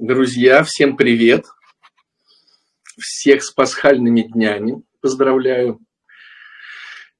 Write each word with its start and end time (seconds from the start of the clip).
Друзья, 0.00 0.64
всем 0.64 0.96
привет! 0.96 1.44
Всех 2.98 3.44
с 3.44 3.52
пасхальными 3.52 4.22
днями 4.22 4.82
поздравляю. 5.00 5.78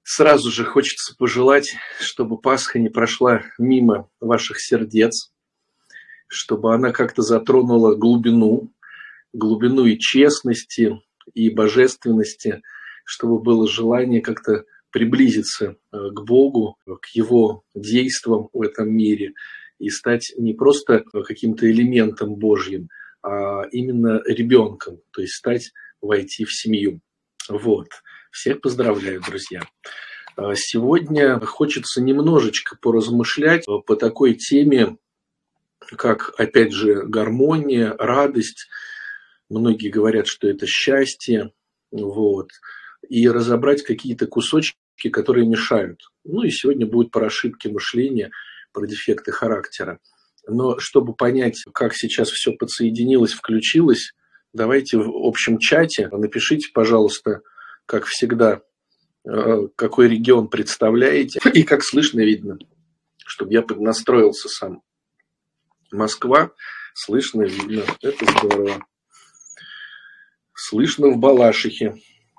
Сразу 0.02 0.50
же 0.50 0.64
хочется 0.64 1.14
пожелать, 1.16 1.76
чтобы 2.00 2.36
Пасха 2.36 2.80
не 2.80 2.88
прошла 2.88 3.42
мимо 3.58 4.10
ваших 4.18 4.60
сердец, 4.60 5.32
чтобы 6.26 6.74
она 6.74 6.90
как-то 6.90 7.22
затронула 7.22 7.94
глубину, 7.94 8.72
глубину 9.32 9.84
и 9.84 9.96
честности, 9.96 11.00
и 11.32 11.50
божественности, 11.50 12.60
чтобы 13.04 13.40
было 13.40 13.68
желание 13.68 14.20
как-то 14.20 14.64
приблизиться 14.90 15.76
э, 15.92 15.96
к 16.10 16.24
Богу, 16.24 16.76
к 16.86 17.06
Его 17.14 17.62
действиям 17.72 18.48
в 18.52 18.62
этом 18.62 18.90
мире 18.92 19.32
и 19.78 19.88
стать 19.90 20.32
не 20.36 20.54
просто 20.54 21.04
каким-то 21.26 21.70
элементом 21.70 22.36
Божьим, 22.36 22.88
а 23.22 23.62
именно 23.70 24.22
ребенком, 24.26 25.00
то 25.10 25.20
есть 25.20 25.34
стать, 25.34 25.72
войти 26.00 26.44
в 26.44 26.52
семью. 26.52 27.00
Вот. 27.48 27.88
Всех 28.30 28.60
поздравляю, 28.60 29.22
друзья. 29.22 29.62
А 30.36 30.54
сегодня 30.54 31.38
хочется 31.40 32.02
немножечко 32.02 32.76
поразмышлять 32.80 33.66
по 33.86 33.96
такой 33.96 34.34
теме, 34.34 34.96
как, 35.78 36.34
опять 36.38 36.72
же, 36.72 37.02
гармония, 37.04 37.94
радость. 37.98 38.68
Многие 39.48 39.88
говорят, 39.88 40.26
что 40.26 40.48
это 40.48 40.66
счастье. 40.66 41.52
Вот. 41.92 42.50
И 43.08 43.28
разобрать 43.28 43.82
какие-то 43.82 44.26
кусочки 44.26 44.78
которые 45.10 45.46
мешают. 45.46 46.00
Ну 46.24 46.42
и 46.42 46.50
сегодня 46.50 46.86
будет 46.86 47.10
про 47.10 47.26
ошибки 47.26 47.68
мышления, 47.68 48.30
про 48.74 48.86
дефекты 48.86 49.32
характера. 49.32 49.98
Но 50.46 50.78
чтобы 50.78 51.14
понять, 51.14 51.64
как 51.72 51.94
сейчас 51.94 52.28
все 52.28 52.52
подсоединилось, 52.52 53.32
включилось, 53.32 54.12
давайте 54.52 54.98
в 54.98 55.10
общем 55.26 55.58
чате 55.58 56.08
напишите, 56.12 56.68
пожалуйста, 56.74 57.40
как 57.86 58.04
всегда, 58.04 58.60
э, 59.26 59.68
какой 59.76 60.08
регион 60.08 60.48
представляете 60.48 61.40
и 61.54 61.62
как 61.62 61.82
слышно 61.82 62.20
видно, 62.20 62.58
чтобы 63.24 63.54
я 63.54 63.62
поднастроился 63.62 64.48
сам. 64.48 64.82
Москва, 65.90 66.50
слышно, 66.92 67.42
видно, 67.42 67.84
это 68.02 68.24
здорово. 68.38 68.84
Слышно 70.54 71.08
в 71.08 71.18
Балашихе. 71.18 71.96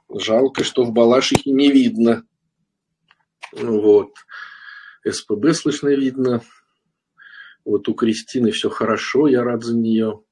Жалко, 0.09 0.63
что 0.63 0.83
в 0.83 0.91
Балашихе 0.91 1.51
не 1.51 1.71
видно. 1.71 2.23
Вот. 3.51 4.11
СПБ 5.07 5.53
слышно 5.53 5.89
видно. 5.89 6.41
Вот 7.63 7.87
у 7.87 7.93
Кристины 7.93 8.51
все 8.51 8.69
хорошо, 8.69 9.27
я 9.27 9.43
рад 9.43 9.63
за 9.63 9.75
нее. 9.75 10.23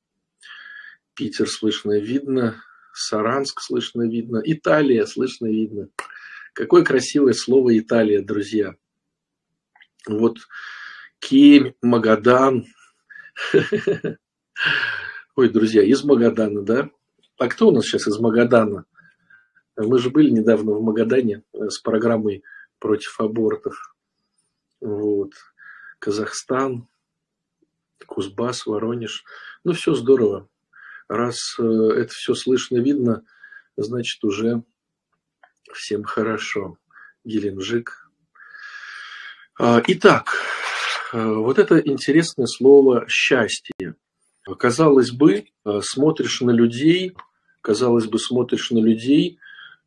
Питер 1.15 1.47
слышно 1.47 1.99
видно. 1.99 2.63
Саранск 2.93 3.61
слышно 3.61 4.03
видно. 4.07 4.41
Италия 4.43 5.05
слышно 5.05 5.47
видно. 5.47 5.89
Какое 6.53 6.83
красивое 6.83 7.33
слово 7.33 7.77
Италия, 7.77 8.21
друзья. 8.21 8.75
Вот 10.07 10.37
Кемь, 11.19 11.73
Магадан. 11.81 12.65
Ой, 15.35 15.49
друзья, 15.49 15.81
из 15.81 16.03
Магадана, 16.03 16.61
да? 16.61 16.89
А 17.39 17.47
кто 17.47 17.69
у 17.69 17.71
нас 17.71 17.85
сейчас 17.85 18.07
из 18.07 18.19
Магадана? 18.19 18.85
Мы 19.75 19.97
же 19.97 20.11
были 20.11 20.29
недавно 20.29 20.73
в 20.73 20.83
Магадане 20.83 21.43
с 21.53 21.79
программой 21.79 22.43
против 22.77 23.19
абортов. 23.19 23.92
Вот. 24.83 25.31
Казахстан, 25.99 26.89
Кузбасс, 28.05 28.65
Воронеж. 28.65 29.23
Ну, 29.63 29.71
все 29.71 29.95
здорово. 29.95 30.49
Раз 31.07 31.55
э, 31.57 31.63
это 31.63 32.11
все 32.13 32.33
слышно, 32.35 32.79
видно, 32.79 33.23
значит, 33.77 34.21
уже 34.25 34.63
всем 35.73 36.03
хорошо. 36.03 36.77
Геленджик. 37.23 38.09
А, 39.57 39.81
итак, 39.87 40.35
э, 41.13 41.25
вот 41.25 41.59
это 41.59 41.79
интересное 41.79 42.47
слово 42.47 43.05
«счастье». 43.07 43.95
Казалось 44.59 45.11
бы, 45.11 45.45
э, 45.63 45.79
смотришь 45.81 46.41
на 46.41 46.51
людей, 46.51 47.15
казалось 47.61 48.07
бы, 48.07 48.19
смотришь 48.19 48.69
на 48.71 48.79
людей– 48.79 49.39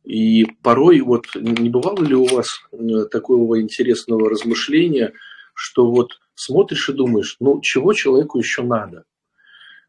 и 0.07 0.45
порой 0.63 1.01
вот 1.01 1.25
не 1.35 1.69
бывало 1.69 2.01
ли 2.01 2.15
у 2.15 2.25
вас 2.25 2.47
э, 2.71 2.77
такого 3.11 3.59
интересного 3.59 4.29
размышления, 4.29 5.11
что 5.53 5.91
вот 5.91 6.11
смотришь 6.33 6.87
и 6.87 6.93
думаешь, 6.93 7.35
ну 7.41 7.59
чего 7.61 7.91
человеку 7.91 8.37
еще 8.37 8.63
надо? 8.63 9.03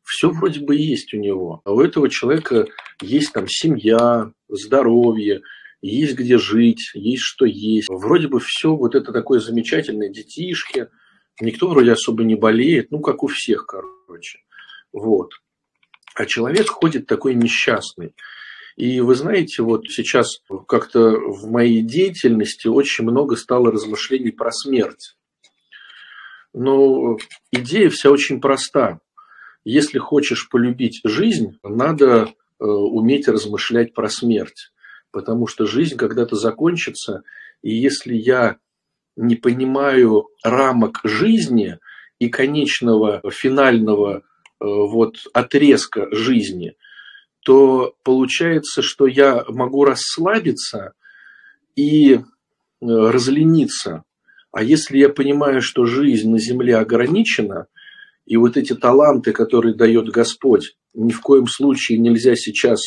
Все 0.03 0.31
вроде 0.31 0.59
бы 0.59 0.75
есть 0.75 1.15
у 1.15 1.19
него. 1.19 1.61
А 1.65 1.73
у 1.73 1.81
этого 1.81 2.09
человека 2.09 2.67
есть 3.01 3.33
там 3.33 3.47
семья, 3.47 4.33
здоровье, 4.49 5.43
есть 5.83 6.17
где 6.17 6.37
жить, 6.37 6.91
есть 6.95 7.23
что 7.23 7.45
есть. 7.45 7.89
Вроде 7.89 8.27
бы 8.27 8.41
все 8.41 8.75
вот 8.75 8.97
это 8.97 9.13
такое 9.13 9.39
замечательное, 9.39 10.09
детишки. 10.09 10.89
Никто 11.41 11.69
вроде 11.69 11.93
особо 11.93 12.25
не 12.25 12.35
болеет, 12.35 12.91
ну 12.91 12.99
как 12.99 13.23
у 13.23 13.29
всех, 13.29 13.67
короче. 13.67 14.41
Вот. 14.93 15.31
А 16.17 16.27
человек 16.27 16.67
ходит 16.71 17.07
такой 17.07 17.37
несчастный. 17.37 18.15
И 18.79 19.01
вы 19.01 19.17
знаете, 19.17 19.65
вот 19.65 19.87
сейчас 19.89 20.41
как-то 20.69 21.11
в 21.11 21.51
моей 21.51 21.83
деятельности 21.83 22.69
очень 22.69 23.05
много 23.05 23.35
стало 23.35 23.73
размышлений 23.73 24.31
про 24.31 24.53
смерть. 24.53 25.17
Но 26.55 27.19
идея 27.51 27.91
вся 27.91 28.09
очень 28.09 28.41
проста. 28.41 29.01
Если 29.65 29.99
хочешь 29.99 30.49
полюбить 30.49 31.01
жизнь, 31.03 31.59
надо 31.65 32.29
э, 32.29 32.65
уметь 32.65 33.27
размышлять 33.27 33.95
про 33.95 34.09
смерть. 34.09 34.71
Потому 35.11 35.49
что 35.49 35.67
жизнь 35.67 35.97
когда-то 35.97 36.37
закончится, 36.37 37.25
и 37.63 37.75
если 37.75 38.15
я 38.15 38.59
не 39.17 39.35
понимаю 39.35 40.29
рамок 40.45 41.01
жизни 41.03 41.79
и 42.21 42.29
конечного 42.29 43.23
финального 43.29 44.19
э, 44.19 44.21
вот 44.61 45.17
отрезка 45.33 46.07
жизни– 46.13 46.77
то 47.41 47.95
получается, 48.03 48.83
что 48.83 49.07
я 49.07 49.45
могу 49.49 49.85
расслабиться 49.85 50.93
и 51.77 52.15
э, 52.15 52.21
разлениться. 52.81 54.05
А 54.53 54.63
если 54.63 54.99
я 54.99 55.09
понимаю, 55.09 55.63
что 55.63 55.85
жизнь 55.85 56.31
на 56.31 56.39
Земле 56.39 56.77
ограничена, 56.77 57.67
и 58.27 58.37
вот 58.37 58.57
эти 58.57 58.75
таланты, 58.75 59.33
которые 59.33 59.75
дает 59.75 60.09
Господь, 60.09 60.77
ни 60.95 61.13
в 61.13 61.21
коем 61.21 61.47
случае 61.47 61.99
нельзя 61.99 62.35
сейчас 62.35 62.81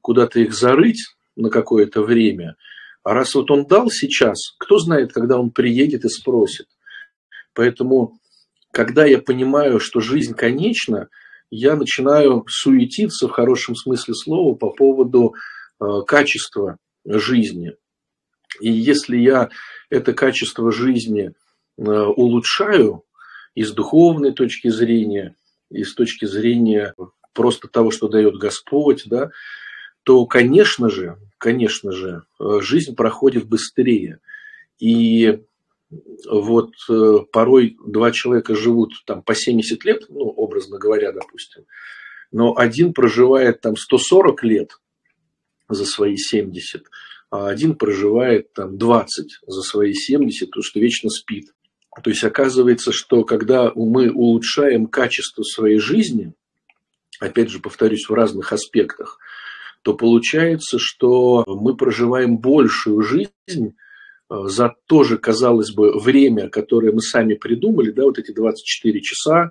куда-то 0.00 0.40
их 0.40 0.54
зарыть 0.54 1.14
на 1.36 1.50
какое-то 1.50 2.02
время. 2.02 2.56
А 3.02 3.14
раз 3.14 3.34
вот 3.34 3.50
он 3.50 3.66
дал 3.66 3.90
сейчас, 3.90 4.54
кто 4.58 4.78
знает, 4.78 5.12
когда 5.12 5.38
он 5.38 5.50
приедет 5.50 6.04
и 6.04 6.08
спросит. 6.08 6.66
Поэтому, 7.54 8.18
когда 8.70 9.04
я 9.04 9.18
понимаю, 9.18 9.80
что 9.80 10.00
жизнь 10.00 10.34
конечна, 10.34 11.08
я 11.50 11.76
начинаю 11.76 12.44
суетиться 12.48 13.28
в 13.28 13.32
хорошем 13.32 13.74
смысле 13.74 14.14
слова 14.14 14.54
по 14.54 14.70
поводу 14.70 15.34
э, 15.80 15.84
качества 16.06 16.76
жизни. 17.04 17.74
И 18.60 18.70
если 18.70 19.16
я 19.16 19.50
это 19.88 20.12
качество 20.12 20.70
жизни 20.70 21.32
э, 21.78 21.82
улучшаю 21.82 23.04
и 23.54 23.64
с 23.64 23.72
духовной 23.72 24.32
точки 24.32 24.68
зрения, 24.68 25.34
и 25.70 25.84
с 25.84 25.94
точки 25.94 26.24
зрения 26.24 26.94
просто 27.32 27.68
того, 27.68 27.90
что 27.90 28.08
дает 28.08 28.36
Господь, 28.36 29.04
да, 29.06 29.30
то, 30.04 30.26
конечно 30.26 30.88
же, 30.88 31.18
конечно 31.38 31.92
же, 31.92 32.22
э, 32.38 32.60
жизнь 32.60 32.94
проходит 32.94 33.48
быстрее. 33.48 34.20
И 34.78 35.42
вот 36.30 36.72
э, 36.88 37.18
порой 37.32 37.76
два 37.84 38.12
человека 38.12 38.54
живут 38.54 38.92
там 39.06 39.22
по 39.22 39.34
70 39.34 39.84
лет, 39.84 40.04
ну, 40.08 40.20
образно 40.20 40.78
говоря, 40.78 41.12
допустим, 41.12 41.64
но 42.30 42.56
один 42.56 42.92
проживает 42.92 43.60
там 43.60 43.76
140 43.76 44.44
лет 44.44 44.70
за 45.68 45.84
свои 45.84 46.16
70, 46.16 46.84
а 47.30 47.48
один 47.48 47.74
проживает 47.74 48.52
там 48.52 48.78
20 48.78 49.40
за 49.46 49.62
свои 49.62 49.94
70, 49.94 50.48
потому 50.48 50.62
что 50.62 50.80
вечно 50.80 51.10
спит. 51.10 51.52
То 52.02 52.10
есть 52.10 52.22
оказывается, 52.24 52.92
что 52.92 53.24
когда 53.24 53.72
мы 53.74 54.10
улучшаем 54.10 54.86
качество 54.86 55.42
своей 55.42 55.78
жизни, 55.78 56.34
опять 57.18 57.50
же 57.50 57.58
повторюсь, 57.58 58.08
в 58.08 58.14
разных 58.14 58.52
аспектах, 58.52 59.18
то 59.82 59.94
получается, 59.94 60.78
что 60.78 61.44
мы 61.46 61.76
проживаем 61.76 62.38
большую 62.38 63.02
жизнь, 63.02 63.74
за 64.30 64.74
тоже, 64.86 65.18
казалось 65.18 65.72
бы, 65.72 65.98
время, 65.98 66.48
которое 66.48 66.92
мы 66.92 67.00
сами 67.00 67.34
придумали, 67.34 67.90
да, 67.90 68.04
вот 68.04 68.18
эти 68.18 68.32
24 68.32 69.00
часа, 69.00 69.50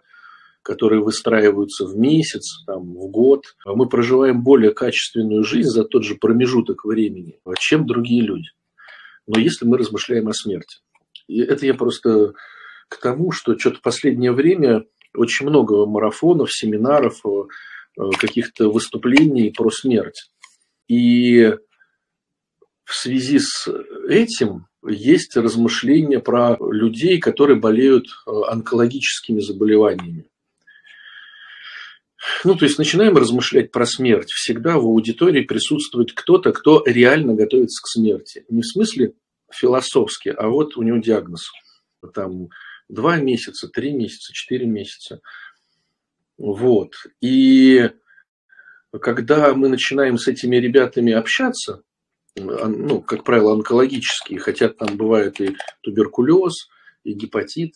которые 0.62 1.04
выстраиваются 1.04 1.86
в 1.86 1.98
месяц, 1.98 2.64
там, 2.66 2.94
в 2.94 3.08
год, 3.10 3.44
мы 3.66 3.90
проживаем 3.90 4.42
более 4.42 4.72
качественную 4.74 5.44
жизнь 5.44 5.70
за 5.70 5.84
тот 5.84 6.04
же 6.04 6.16
промежуток 6.16 6.86
времени, 6.86 7.40
чем 7.60 7.86
другие 7.86 8.22
люди. 8.22 8.48
Но 9.28 9.40
если 9.40 9.66
мы 9.66 9.78
размышляем 9.78 10.28
о 10.30 10.34
смерти. 10.34 10.80
И 11.28 11.42
это 11.42 11.66
я 11.66 11.74
просто 11.74 12.34
к 12.88 12.98
тому, 13.02 13.32
что 13.32 13.58
что-то 13.58 13.82
последнее 13.82 14.32
время 14.32 14.86
очень 15.14 15.48
много 15.48 15.86
марафонов, 15.86 16.54
семинаров, 16.54 17.22
каких-то 18.18 18.70
выступлений 18.70 19.52
про 19.52 19.70
смерть. 19.70 20.32
И 20.88 21.54
в 22.86 22.96
связи 22.96 23.40
с 23.40 23.68
этим 24.08 24.69
есть 24.88 25.36
размышления 25.36 26.20
про 26.20 26.58
людей, 26.60 27.20
которые 27.20 27.60
болеют 27.60 28.08
онкологическими 28.26 29.40
заболеваниями. 29.40 30.26
Ну, 32.44 32.56
то 32.56 32.66
есть 32.66 32.78
начинаем 32.78 33.16
размышлять 33.16 33.72
про 33.72 33.86
смерть. 33.86 34.32
Всегда 34.32 34.78
в 34.78 34.86
аудитории 34.86 35.42
присутствует 35.42 36.14
кто-то, 36.14 36.52
кто 36.52 36.84
реально 36.86 37.34
готовится 37.34 37.82
к 37.82 37.88
смерти. 37.88 38.46
Не 38.50 38.62
в 38.62 38.68
смысле 38.68 39.14
философски, 39.52 40.30
а 40.30 40.48
вот 40.48 40.78
у 40.78 40.84
него 40.84 40.98
диагноз. 40.98 41.50
Там 42.14 42.50
два 42.88 43.18
месяца, 43.18 43.68
три 43.68 43.94
месяца, 43.94 44.34
четыре 44.34 44.66
месяца. 44.66 45.22
Вот. 46.38 46.94
И 47.22 47.90
когда 49.02 49.54
мы 49.54 49.70
начинаем 49.70 50.18
с 50.18 50.28
этими 50.28 50.58
ребятами 50.58 51.14
общаться, 51.14 51.84
ну, 52.40 53.02
как 53.02 53.24
правило, 53.24 53.54
онкологические, 53.54 54.40
хотя 54.40 54.70
там 54.70 54.98
бывает 54.98 55.40
и 55.42 55.56
туберкулез, 55.82 56.70
и 57.04 57.14
гепатит, 57.14 57.74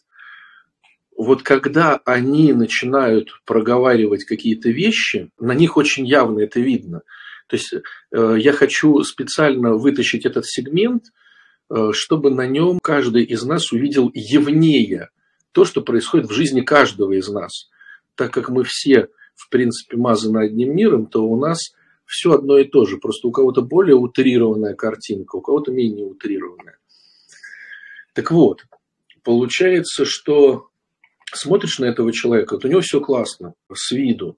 вот 1.16 1.44
когда 1.44 2.00
они 2.06 2.54
начинают 2.54 3.30
проговаривать 3.46 4.26
какие-то 4.26 4.70
вещи, 4.70 5.30
на 5.40 5.54
них 5.54 5.78
очень 5.78 6.06
явно 6.06 6.40
это 6.40 6.60
видно. 6.60 7.02
То 7.48 7.56
есть 7.56 7.74
э, 7.74 8.36
я 8.40 8.52
хочу 8.52 9.02
специально 9.04 9.74
вытащить 9.74 10.26
этот 10.26 10.46
сегмент, 10.48 11.04
э, 11.70 11.92
чтобы 11.94 12.32
на 12.32 12.48
нем 12.48 12.80
каждый 12.82 13.24
из 13.24 13.44
нас 13.44 13.72
увидел 13.72 14.10
явнее 14.14 15.10
то, 15.52 15.66
что 15.66 15.82
происходит 15.82 16.30
в 16.30 16.34
жизни 16.34 16.62
каждого 16.62 17.14
из 17.14 17.28
нас. 17.30 17.70
Так 18.16 18.34
как 18.34 18.50
мы 18.50 18.64
все, 18.64 19.10
в 19.36 19.50
принципе, 19.50 19.98
мазаны 19.98 20.46
одним 20.46 20.76
миром, 20.76 21.06
то 21.06 21.24
у 21.24 21.40
нас 21.40 21.60
все 22.14 22.34
одно 22.34 22.60
и 22.60 22.66
то 22.66 22.86
же. 22.86 22.98
Просто 22.98 23.28
у 23.28 23.32
кого-то 23.32 23.64
более 23.64 23.96
утрированная 23.96 24.76
картинка, 24.76 25.38
у 25.38 25.42
кого-то 25.42 25.72
менее 25.72 26.06
утрированная. 26.06 26.78
Так 28.14 28.30
вот, 28.30 28.66
получается, 29.24 30.06
что 30.06 30.70
смотришь 31.34 31.80
на 31.80 31.86
этого 31.86 32.14
человека, 32.14 32.54
вот 32.54 32.66
у 32.66 32.68
него 32.68 32.82
все 32.82 33.02
классно, 33.02 33.56
с 33.74 33.92
виду. 33.92 34.38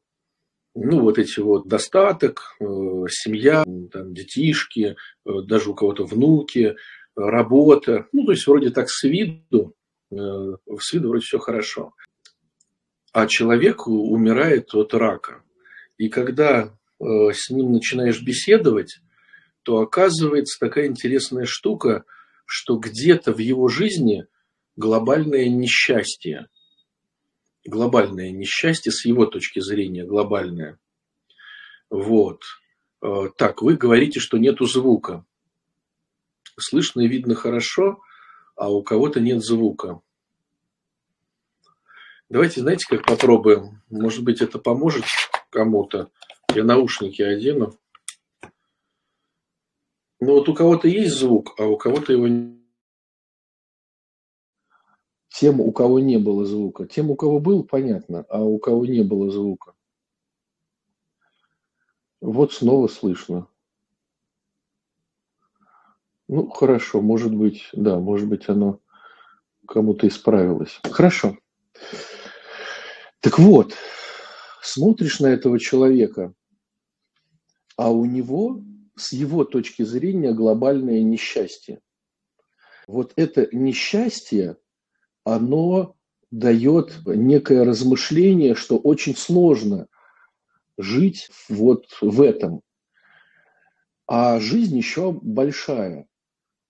Ну, 0.74 1.02
вот 1.02 1.18
эти 1.18 1.42
вот 1.42 1.68
достаток, 1.68 2.56
э, 2.60 2.66
семья, 3.10 3.66
там, 3.92 4.14
детишки, 4.14 4.96
э, 5.26 5.30
даже 5.46 5.72
у 5.72 5.76
кого-то 5.76 6.06
внуки, 6.06 6.76
работа. 7.16 8.08
Ну, 8.14 8.26
то 8.26 8.32
есть, 8.32 8.48
вроде 8.48 8.70
так 8.70 8.90
с 8.90 9.04
виду, 9.04 9.74
э, 10.12 10.16
с 10.80 10.94
виду 10.94 11.10
вроде 11.10 11.26
все 11.26 11.40
хорошо. 11.40 11.94
А 13.12 13.28
человек 13.28 13.88
умирает 13.88 14.74
от 14.76 14.94
рака. 14.94 15.44
И 15.98 16.10
когда 16.10 16.74
с 17.00 17.50
ним 17.50 17.72
начинаешь 17.72 18.22
беседовать, 18.22 19.00
то 19.64 19.80
оказывается 19.80 20.58
такая 20.60 20.88
интересная 20.88 21.46
штука, 21.46 22.04
что 22.46 22.78
где-то 22.78 23.34
в 23.34 23.40
его 23.40 23.68
жизни 23.68 24.26
глобальное 24.76 25.50
несчастье 25.50 26.48
глобальное 27.66 28.32
несчастье 28.32 28.92
с 28.92 29.06
его 29.06 29.26
точки 29.26 29.60
зрения, 29.60 30.06
глобальное. 30.06 30.80
Вот. 31.90 32.42
Э, 33.02 33.30
так, 33.36 33.62
вы 33.62 33.76
говорите, 33.76 34.20
что 34.20 34.38
нету 34.38 34.66
звука. 34.66 35.26
Слышно 36.58 37.02
и 37.02 37.08
видно 37.08 37.36
хорошо, 37.36 38.00
а 38.56 38.72
у 38.72 38.84
кого-то 38.84 39.20
нет 39.20 39.44
звука. 39.44 40.00
Давайте, 42.30 42.62
знаете, 42.62 42.86
как 42.88 43.06
попробуем? 43.06 43.82
Может 43.90 44.24
быть, 44.24 44.42
это 44.42 44.58
поможет 44.58 45.06
кому-то. 45.50 46.10
Я 46.56 46.64
наушники 46.64 47.22
одену. 47.22 47.78
Ну 50.22 50.36
вот 50.36 50.48
у 50.48 50.54
кого-то 50.54 50.88
есть 50.88 51.14
звук, 51.14 51.54
а 51.60 51.66
у 51.66 51.78
кого-то 51.78 52.14
его 52.14 52.28
тем, 55.28 55.60
у 55.60 55.74
кого 55.74 56.00
не 56.00 56.18
было 56.18 56.46
звука. 56.46 56.88
Тем, 56.88 57.12
у 57.12 57.18
кого 57.18 57.42
был, 57.42 57.66
понятно, 57.66 58.26
а 58.30 58.42
у 58.42 58.58
кого 58.58 58.86
не 58.86 59.04
было 59.04 59.30
звука. 59.30 59.74
Вот 62.22 62.54
снова 62.54 62.88
слышно. 62.88 63.50
Ну, 66.30 66.50
хорошо, 66.50 67.02
может 67.02 67.36
быть, 67.36 67.68
да, 67.74 68.00
может 68.00 68.30
быть, 68.30 68.48
оно 68.48 68.80
кому-то 69.68 70.08
исправилось. 70.08 70.80
Хорошо. 70.84 71.38
Так 73.20 73.40
вот, 73.40 73.74
смотришь 74.62 75.20
на 75.20 75.28
этого 75.28 75.60
человека, 75.60 76.34
а 77.76 77.92
у 77.92 78.06
него 78.06 78.64
с 78.96 79.12
его 79.12 79.44
точки 79.44 79.84
зрения 79.84 80.34
глобальное 80.34 81.02
несчастье. 81.02 81.80
Вот 82.88 83.14
это 83.16 83.48
несчастье 83.52 84.58
оно 85.24 85.96
дает 86.32 86.94
некое 87.06 87.64
размышление, 87.64 88.56
что 88.56 88.78
очень 88.78 89.16
сложно 89.16 89.88
жить 90.78 91.30
вот 91.50 91.88
в 92.02 92.22
этом. 92.22 92.62
А 94.08 94.40
жизнь 94.40 94.78
еще 94.78 95.12
большая. 95.12 96.08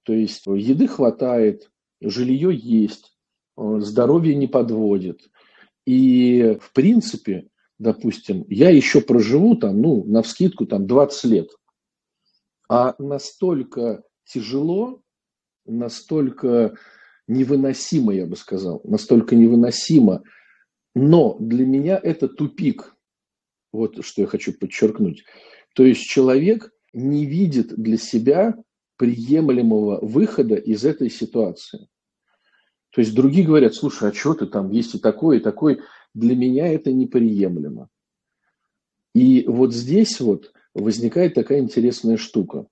То 0.04 0.14
есть 0.14 0.46
еды 0.46 0.88
хватает, 0.88 1.72
жилье 2.00 2.56
есть, 2.56 3.18
здоровье 3.58 4.36
не 4.36 4.48
подводит. 4.48 5.30
И 5.86 6.58
в 6.62 6.72
принципе, 6.72 7.48
допустим, 7.80 8.46
я 8.48 8.70
еще 8.70 9.02
проживу 9.02 9.56
там, 9.56 9.82
ну, 9.82 10.04
на 10.06 10.22
вскидку 10.22 10.66
там 10.66 10.88
20 10.88 11.24
лет. 11.26 11.50
А 12.70 12.96
настолько 12.98 14.04
тяжело, 14.26 15.02
настолько 15.66 16.76
невыносимо, 17.28 18.14
я 18.14 18.26
бы 18.26 18.36
сказал, 18.36 18.82
настолько 18.84 19.36
невыносимо. 19.36 20.24
Но 20.94 21.38
для 21.40 21.66
меня 21.66 22.00
это 22.02 22.28
тупик. 22.28 22.96
Вот 23.72 24.04
что 24.06 24.22
я 24.22 24.28
хочу 24.28 24.54
подчеркнуть. 24.54 25.24
То 25.76 25.84
есть 25.84 26.04
человек 26.04 26.72
не 26.94 27.26
видит 27.26 27.76
для 27.76 27.98
себя 27.98 28.56
приемлемого 28.98 30.00
выхода 30.02 30.56
из 30.56 30.86
этой 30.86 31.10
ситуации. 31.10 31.88
То 32.92 33.02
есть 33.02 33.14
другие 33.14 33.46
говорят, 33.46 33.76
слушай, 33.76 34.10
а 34.10 34.14
что 34.14 34.36
ты 34.36 34.46
там, 34.46 34.72
есть 34.72 34.96
и 34.96 35.00
такой, 35.00 35.38
и 35.38 35.42
такой. 35.42 35.82
Для 36.16 36.36
меня 36.36 36.68
это 36.68 36.92
неприемлемо. 36.92 37.90
И 39.14 39.46
вот 39.48 39.72
здесь 39.74 40.20
вот 40.20 40.52
возникает 40.74 41.36
такая 41.36 41.60
интересная 41.60 42.18
штука 42.18 42.66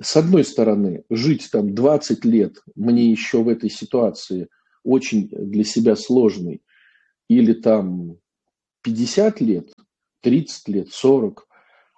с 0.00 0.16
одной 0.16 0.44
стороны, 0.44 1.04
жить 1.08 1.48
там 1.52 1.74
20 1.74 2.24
лет 2.24 2.56
мне 2.74 3.10
еще 3.10 3.42
в 3.42 3.48
этой 3.48 3.70
ситуации 3.70 4.48
очень 4.82 5.28
для 5.28 5.64
себя 5.64 5.96
сложный, 5.96 6.62
или 7.28 7.52
там 7.52 8.18
50 8.82 9.40
лет, 9.40 9.72
30 10.22 10.68
лет, 10.68 10.88
40, 10.90 11.46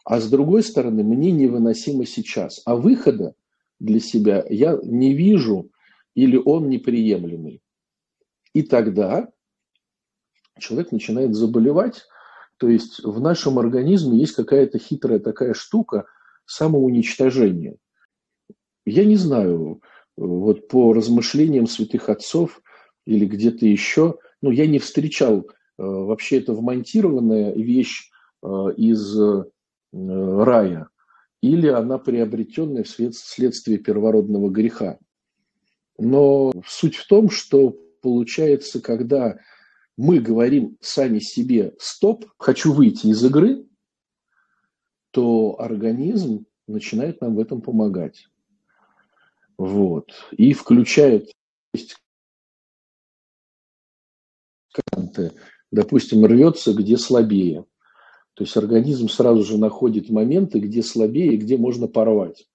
а 0.04 0.21
с 0.21 0.28
другой 0.28 0.62
стороны, 0.62 1.02
мне 1.02 1.33
невыносимо 1.33 2.06
сейчас. 2.06 2.61
А 2.64 2.76
выхода 2.76 3.35
для 3.80 3.99
себя 3.99 4.45
я 4.49 4.78
не 4.85 5.14
вижу, 5.14 5.71
или 6.14 6.37
он 6.37 6.68
неприемлемый. 6.68 7.61
И 8.52 8.62
тогда 8.62 9.28
человек 10.58 10.92
начинает 10.92 11.34
заболевать, 11.34 12.04
то 12.58 12.68
есть 12.68 13.02
в 13.04 13.20
нашем 13.20 13.58
организме 13.58 14.18
есть 14.18 14.34
какая-то 14.34 14.78
хитрая 14.78 15.18
такая 15.18 15.54
штука 15.54 16.06
самоуничтожения. 16.46 17.76
Я 18.84 19.04
не 19.04 19.16
знаю, 19.16 19.82
вот 20.16 20.68
по 20.68 20.92
размышлениям 20.92 21.66
святых 21.66 22.08
отцов 22.08 22.62
или 23.04 23.26
где-то 23.26 23.66
еще, 23.66 24.18
ну, 24.40 24.50
я 24.50 24.66
не 24.66 24.78
встречал 24.78 25.40
э, 25.40 25.44
вообще 25.76 26.38
это 26.38 26.52
вмонтированная 26.52 27.52
вещь 27.52 28.10
э, 28.42 28.46
из 28.76 29.18
э, 29.18 29.44
рая, 29.92 30.88
или 31.42 31.68
она 31.68 31.98
приобретенная 31.98 32.84
вследствие 32.84 33.78
первородного 33.78 34.50
греха. 34.50 34.98
Но 35.98 36.52
суть 36.66 36.96
в 36.96 37.06
том, 37.06 37.30
что 37.30 37.76
получается, 38.02 38.80
когда 38.80 39.38
мы 39.97 40.19
говорим 40.19 40.76
сами 40.81 41.19
себе 41.19 41.75
«стоп, 41.79 42.26
хочу 42.38 42.73
выйти 42.73 43.09
из 43.09 43.25
игры», 43.25 43.67
то 45.11 45.57
организм 45.59 46.47
начинает 46.67 47.21
нам 47.21 47.37
в 47.37 47.41
этом 47.41 47.62
помогать. 47.62 48.29
Вот. 49.57 50.12
И 50.33 50.53
включает 50.53 51.31
допустим, 55.73 56.25
рвется, 56.26 56.75
где 56.75 56.97
слабее. 56.97 57.65
То 58.35 58.45
есть 58.45 58.57
организм 58.57 59.09
сразу 59.09 59.43
же 59.45 59.59
находит 59.59 60.11
моменты, 60.11 60.61
где 60.61 60.83
слабее 60.83 61.37
где 61.37 61.57
можно 61.57 61.88
порвать. 61.88 62.47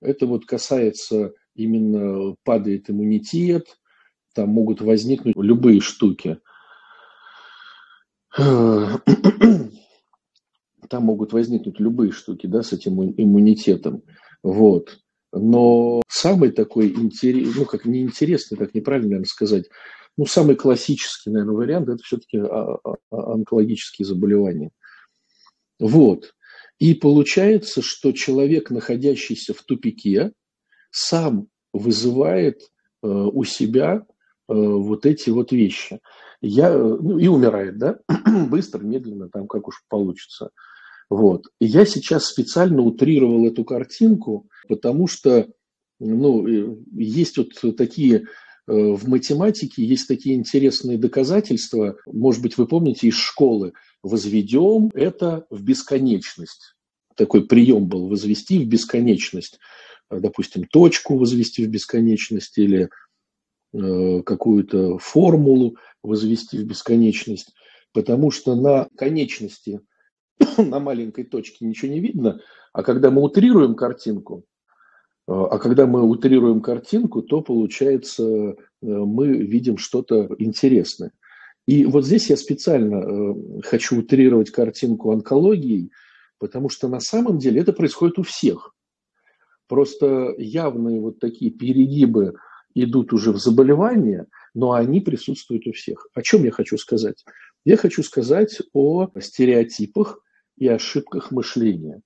Это 0.00 0.26
вот 0.26 0.44
касается 0.44 1.32
именно 1.54 2.34
падает 2.44 2.90
иммунитет, 2.90 3.78
там 4.34 4.50
могут 4.50 4.80
возникнуть 4.80 5.34
любые 5.36 5.80
штуки. 5.80 6.38
там 10.88 11.04
могут 11.04 11.32
возникнуть 11.32 11.80
любые 11.80 12.12
штуки, 12.12 12.46
да, 12.46 12.62
с 12.62 12.72
этим 12.72 13.02
иммунитетом. 13.16 14.02
Вот. 14.42 14.98
Но 15.32 16.02
самый 16.08 16.52
такой 16.52 16.88
интересный, 16.88 17.52
ну, 17.54 17.64
как 17.66 17.84
неинтересный, 17.84 18.56
так 18.56 18.74
неправильно, 18.74 19.08
наверное, 19.08 19.26
сказать, 19.26 19.68
ну, 20.16 20.26
самый 20.26 20.56
классический, 20.56 21.30
наверное, 21.30 21.54
вариант– 21.54 21.88
это 21.90 22.02
все-таки 22.02 22.38
а, 22.38 22.74
а, 22.74 22.94
а, 23.10 23.32
онкологические 23.34 24.06
заболевания. 24.06 24.70
Вот. 25.78 26.34
И 26.78 26.94
получается, 26.94 27.82
что 27.82 28.12
человек, 28.12 28.70
находящийся 28.70 29.52
в 29.52 29.62
тупике, 29.62 30.32
сам 30.90 31.48
вызывает 31.72 32.60
э, 33.02 33.06
у 33.08 33.44
себя 33.44 34.06
э, 34.06 34.12
вот 34.48 35.06
эти 35.06 35.30
вот 35.30 35.52
вещи. 35.52 36.00
Я, 36.40 36.76
ну, 36.76 37.18
и 37.18 37.26
умирает, 37.26 37.78
да, 37.78 37.98
быстро, 38.48 38.80
медленно, 38.82 39.28
там 39.28 39.46
как 39.46 39.68
уж 39.68 39.84
получится. 39.88 40.50
Вот. 41.10 41.46
И 41.60 41.66
я 41.66 41.84
сейчас 41.84 42.26
специально 42.26 42.82
утрировал 42.82 43.46
эту 43.46 43.64
картинку, 43.64 44.48
потому 44.68 45.06
что 45.06 45.48
ну, 46.00 46.46
э, 46.46 46.76
есть 46.94 47.38
вот 47.38 47.76
такие 47.76 48.24
в 48.68 49.08
математике 49.08 49.82
есть 49.82 50.06
такие 50.08 50.36
интересные 50.36 50.98
доказательства, 50.98 51.96
может 52.04 52.42
быть, 52.42 52.58
вы 52.58 52.66
помните 52.66 53.08
из 53.08 53.14
школы, 53.14 53.72
возведем 54.02 54.90
это 54.94 55.46
в 55.48 55.62
бесконечность. 55.62 56.74
Такой 57.16 57.46
прием 57.46 57.88
был 57.88 58.08
возвести 58.08 58.58
в 58.58 58.68
бесконечность. 58.68 59.58
Допустим, 60.10 60.64
точку 60.64 61.16
возвести 61.16 61.64
в 61.66 61.70
бесконечность 61.70 62.58
или 62.58 62.84
э, 62.84 62.88
какую-то 63.72 64.98
формулу 64.98 65.76
возвести 66.02 66.58
в 66.58 66.64
бесконечность. 66.64 67.54
Потому 67.92 68.30
что 68.30 68.54
на 68.54 68.88
конечности, 68.96 69.80
на 70.58 70.78
маленькой 70.78 71.24
точке 71.24 71.66
ничего 71.66 71.92
не 71.92 72.00
видно, 72.00 72.40
а 72.72 72.82
когда 72.82 73.10
мы 73.10 73.22
утрируем 73.22 73.74
картинку, 73.74 74.44
э, 75.26 75.32
а 75.32 75.58
когда 75.58 75.86
мы 75.86 76.02
утрируем 76.02 76.60
картинку, 76.60 77.22
то 77.22 77.40
получается 77.40 78.24
э, 78.24 78.54
мы 78.80 79.28
видим 79.28 79.78
что-то 79.78 80.34
интересное. 80.38 81.12
И 81.66 81.84
вот 81.84 82.06
здесь 82.06 82.30
я 82.30 82.36
специально 82.36 82.96
э, 82.96 83.60
хочу 83.62 83.98
утрировать 83.98 84.50
картинку 84.50 85.12
онкологии, 85.12 85.90
потому 86.38 86.68
что 86.68 86.88
на 86.88 87.00
самом 87.00 87.38
деле 87.38 87.60
это 87.60 87.72
происходит 87.72 88.18
у 88.18 88.22
всех. 88.22 88.74
Просто 89.66 90.34
явные 90.38 91.00
вот 91.00 91.18
такие 91.18 91.50
перегибы 91.50 92.34
идут 92.74 93.12
уже 93.12 93.32
в 93.32 93.38
заболевания, 93.38 94.26
но 94.54 94.72
они 94.72 95.00
присутствуют 95.00 95.66
у 95.66 95.72
всех. 95.72 96.06
О 96.14 96.22
чем 96.22 96.44
я 96.44 96.50
хочу 96.50 96.78
сказать? 96.78 97.24
Я 97.64 97.76
хочу 97.76 98.02
сказать 98.02 98.60
о 98.72 99.08
стереотипах 99.18 100.20
и 100.56 100.68
ошибках 100.68 101.30
мышления. 101.30 102.00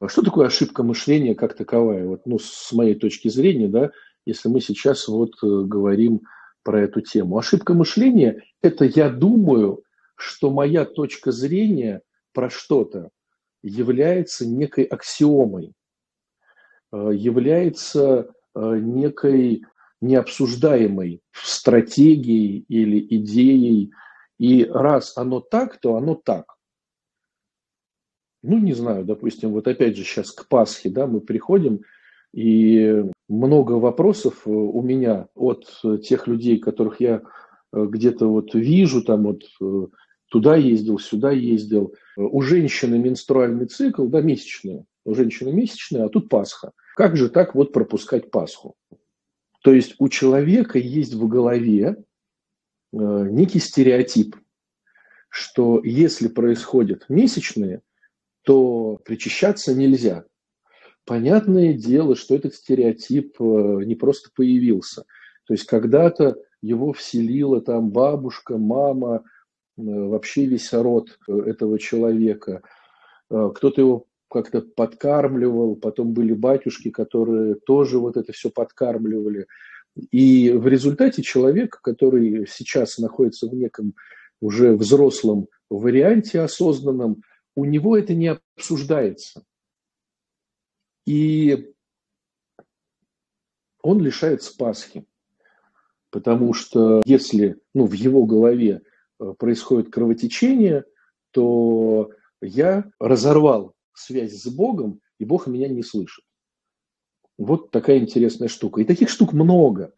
А 0.00 0.08
что 0.08 0.22
такое 0.22 0.46
ошибка 0.46 0.82
мышления 0.82 1.34
как 1.34 1.54
таковая? 1.54 2.06
Вот, 2.06 2.26
ну, 2.26 2.38
с 2.38 2.72
моей 2.72 2.94
точки 2.94 3.28
зрения, 3.28 3.68
да, 3.68 3.90
если 4.26 4.48
мы 4.48 4.60
сейчас 4.60 5.08
вот 5.08 5.32
э, 5.42 5.46
говорим 5.46 6.22
про 6.62 6.82
эту 6.82 7.00
тему. 7.00 7.38
Ошибка 7.38 7.74
мышления– 7.74 8.42
это 8.62 8.84
я 8.84 9.10
думаю, 9.10 9.82
что 10.16 10.50
моя 10.50 10.84
точка 10.84 11.30
зрения 11.30 12.02
про 12.32 12.50
что-то 12.50 13.10
является 13.62 14.46
некой 14.46 14.84
аксиомой, 14.84 15.72
э, 16.92 17.10
является 17.14 18.30
э, 18.54 18.76
некой 18.78 19.64
необсуждаемой 20.04 21.20
стратегией 21.32 22.64
или 22.68 23.00
идеей. 23.16 23.92
И 24.38 24.64
раз 24.64 25.16
оно 25.16 25.40
так, 25.40 25.78
то 25.80 25.96
оно 25.96 26.14
так. 26.14 26.54
Ну, 28.42 28.58
не 28.58 28.74
знаю, 28.74 29.04
допустим, 29.04 29.52
вот 29.52 29.66
опять 29.68 29.96
же 29.96 30.04
сейчас 30.04 30.30
к 30.30 30.48
Пасхе, 30.48 30.90
да, 30.90 31.06
мы 31.06 31.20
приходим, 31.20 31.80
и 32.34 33.04
много 33.28 33.72
вопросов 33.72 34.42
э, 34.44 34.50
у 34.50 34.82
меня 34.82 35.28
от 35.34 35.66
э, 35.84 35.98
тех 35.98 36.26
людей, 36.26 36.58
которых 36.58 37.00
я 37.00 37.22
э, 37.72 37.86
где-то 37.88 38.26
вот 38.26 38.54
вижу, 38.54 39.02
там 39.02 39.22
вот 39.22 39.44
туда 40.30 40.56
ездил, 40.56 40.98
сюда 40.98 41.30
ездил. 41.30 41.94
У 42.16 42.42
женщины 42.42 42.98
менструальный 42.98 43.66
цикл, 43.66 44.06
да, 44.06 44.20
месячный. 44.20 44.84
У 45.04 45.14
женщины 45.14 45.52
месячный, 45.52 46.02
а 46.02 46.08
тут 46.08 46.28
Пасха. 46.28 46.72
Как 46.96 47.16
же 47.16 47.28
так 47.28 47.54
вот 47.54 47.72
пропускать 47.72 48.30
Пасху? 48.30 48.74
То 49.64 49.72
есть 49.72 49.96
у 49.98 50.10
человека 50.10 50.78
есть 50.78 51.14
в 51.14 51.26
голове 51.26 51.96
некий 52.92 53.58
стереотип, 53.58 54.36
что 55.30 55.80
если 55.82 56.28
происходят 56.28 57.06
месячные, 57.08 57.80
то 58.42 59.00
причащаться 59.04 59.74
нельзя. 59.74 60.26
Понятное 61.06 61.72
дело, 61.72 62.14
что 62.14 62.34
этот 62.34 62.54
стереотип 62.54 63.40
э, 63.40 63.44
не 63.84 63.94
просто 63.94 64.30
появился. 64.34 65.04
То 65.46 65.54
есть 65.54 65.64
когда-то 65.64 66.36
его 66.62 66.92
вселила 66.92 67.60
там 67.60 67.90
бабушка, 67.90 68.58
мама, 68.58 69.24
э, 69.76 69.82
вообще 69.82 70.44
весь 70.44 70.72
род 70.72 71.18
э, 71.26 71.32
этого 71.46 71.78
человека. 71.78 72.62
Кто-то 73.28 73.80
его 73.80 74.06
как-то 74.28 74.62
подкармливал, 74.62 75.76
потом 75.76 76.12
были 76.12 76.32
батюшки, 76.32 76.90
которые 76.90 77.54
тоже 77.54 77.98
вот 77.98 78.16
это 78.16 78.32
все 78.32 78.50
подкармливали. 78.50 79.46
И 80.10 80.50
в 80.50 80.66
результате 80.66 81.22
человек, 81.22 81.80
который 81.80 82.46
сейчас 82.48 82.98
находится 82.98 83.48
в 83.48 83.54
неком 83.54 83.94
уже 84.40 84.76
взрослом 84.76 85.48
варианте 85.70 86.40
осознанном, 86.40 87.22
у 87.56 87.64
него 87.64 87.96
это 87.96 88.14
не 88.14 88.36
обсуждается. 88.56 89.44
И 91.06 91.72
он 93.82 94.00
лишается 94.00 94.56
Пасхи. 94.56 95.06
Потому 96.10 96.54
что 96.54 97.02
если 97.04 97.60
ну, 97.74 97.86
в 97.86 97.92
его 97.92 98.24
голове 98.24 98.82
э, 99.20 99.34
происходит 99.38 99.92
кровотечение, 99.92 100.84
то 101.32 102.10
я 102.40 102.84
разорвал 103.00 103.73
связь 103.94 104.32
с 104.32 104.46
Богом, 104.48 105.00
и 105.18 105.24
Бог 105.24 105.46
меня 105.46 105.68
не 105.68 105.82
слышит. 105.82 106.24
Вот 107.38 107.70
такая 107.70 107.98
интересная 107.98 108.48
штука. 108.48 108.80
И 108.80 108.84
таких 108.84 109.08
штук 109.08 109.32
много. 109.32 109.92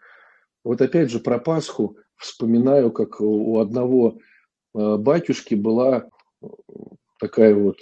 Вот 0.65 0.81
опять 0.81 1.11
же 1.11 1.21
про 1.21 1.39
Пасху 1.39 1.99
вспоминаю, 2.17 2.91
как 2.93 3.21
у 3.21 3.59
одного 3.59 4.19
э, 4.75 4.97
батюшки 4.97 5.55
была 5.55 6.09
э, 6.43 6.47
такая 7.19 7.55
вот 7.55 7.79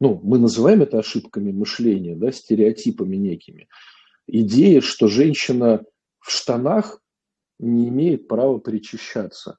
ну, 0.00 0.20
мы 0.22 0.38
называем 0.38 0.82
это 0.82 0.98
ошибками 0.98 1.52
мышления, 1.52 2.14
да, 2.14 2.30
стереотипами 2.30 3.16
некими. 3.16 3.68
Идея, 4.26 4.80
что 4.80 5.08
женщина 5.08 5.84
в 6.20 6.30
штанах 6.30 7.00
не 7.58 7.88
имеет 7.88 8.28
права 8.28 8.58
причащаться. 8.58 9.58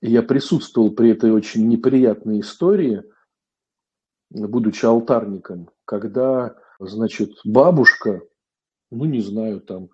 И 0.00 0.10
я 0.10 0.22
присутствовал 0.22 0.90
при 0.90 1.10
этой 1.10 1.30
очень 1.30 1.68
неприятной 1.68 2.40
истории, 2.40 3.04
будучи 4.34 4.84
алтарником, 4.84 5.70
когда, 5.84 6.56
значит, 6.78 7.32
бабушка, 7.44 8.22
ну, 8.90 9.04
не 9.04 9.20
знаю, 9.20 9.60
там, 9.60 9.90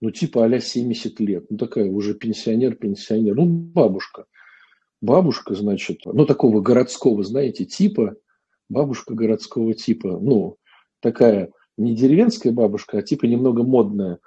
ну, 0.00 0.10
типа 0.10 0.44
а 0.44 0.60
70 0.60 1.20
лет, 1.20 1.46
ну, 1.50 1.58
такая 1.58 1.86
уже 1.90 2.14
пенсионер-пенсионер, 2.14 3.34
ну, 3.34 3.46
бабушка, 3.46 4.26
бабушка, 5.00 5.54
значит, 5.54 6.00
ну, 6.04 6.26
такого 6.26 6.60
городского, 6.60 7.22
знаете, 7.22 7.64
типа, 7.64 8.16
бабушка 8.68 9.14
городского 9.14 9.74
типа, 9.74 10.18
ну, 10.20 10.56
такая 11.00 11.50
не 11.76 11.94
деревенская 11.94 12.52
бабушка, 12.52 12.98
а 12.98 13.02
типа 13.02 13.26
немного 13.26 13.62
модная. 13.62 14.18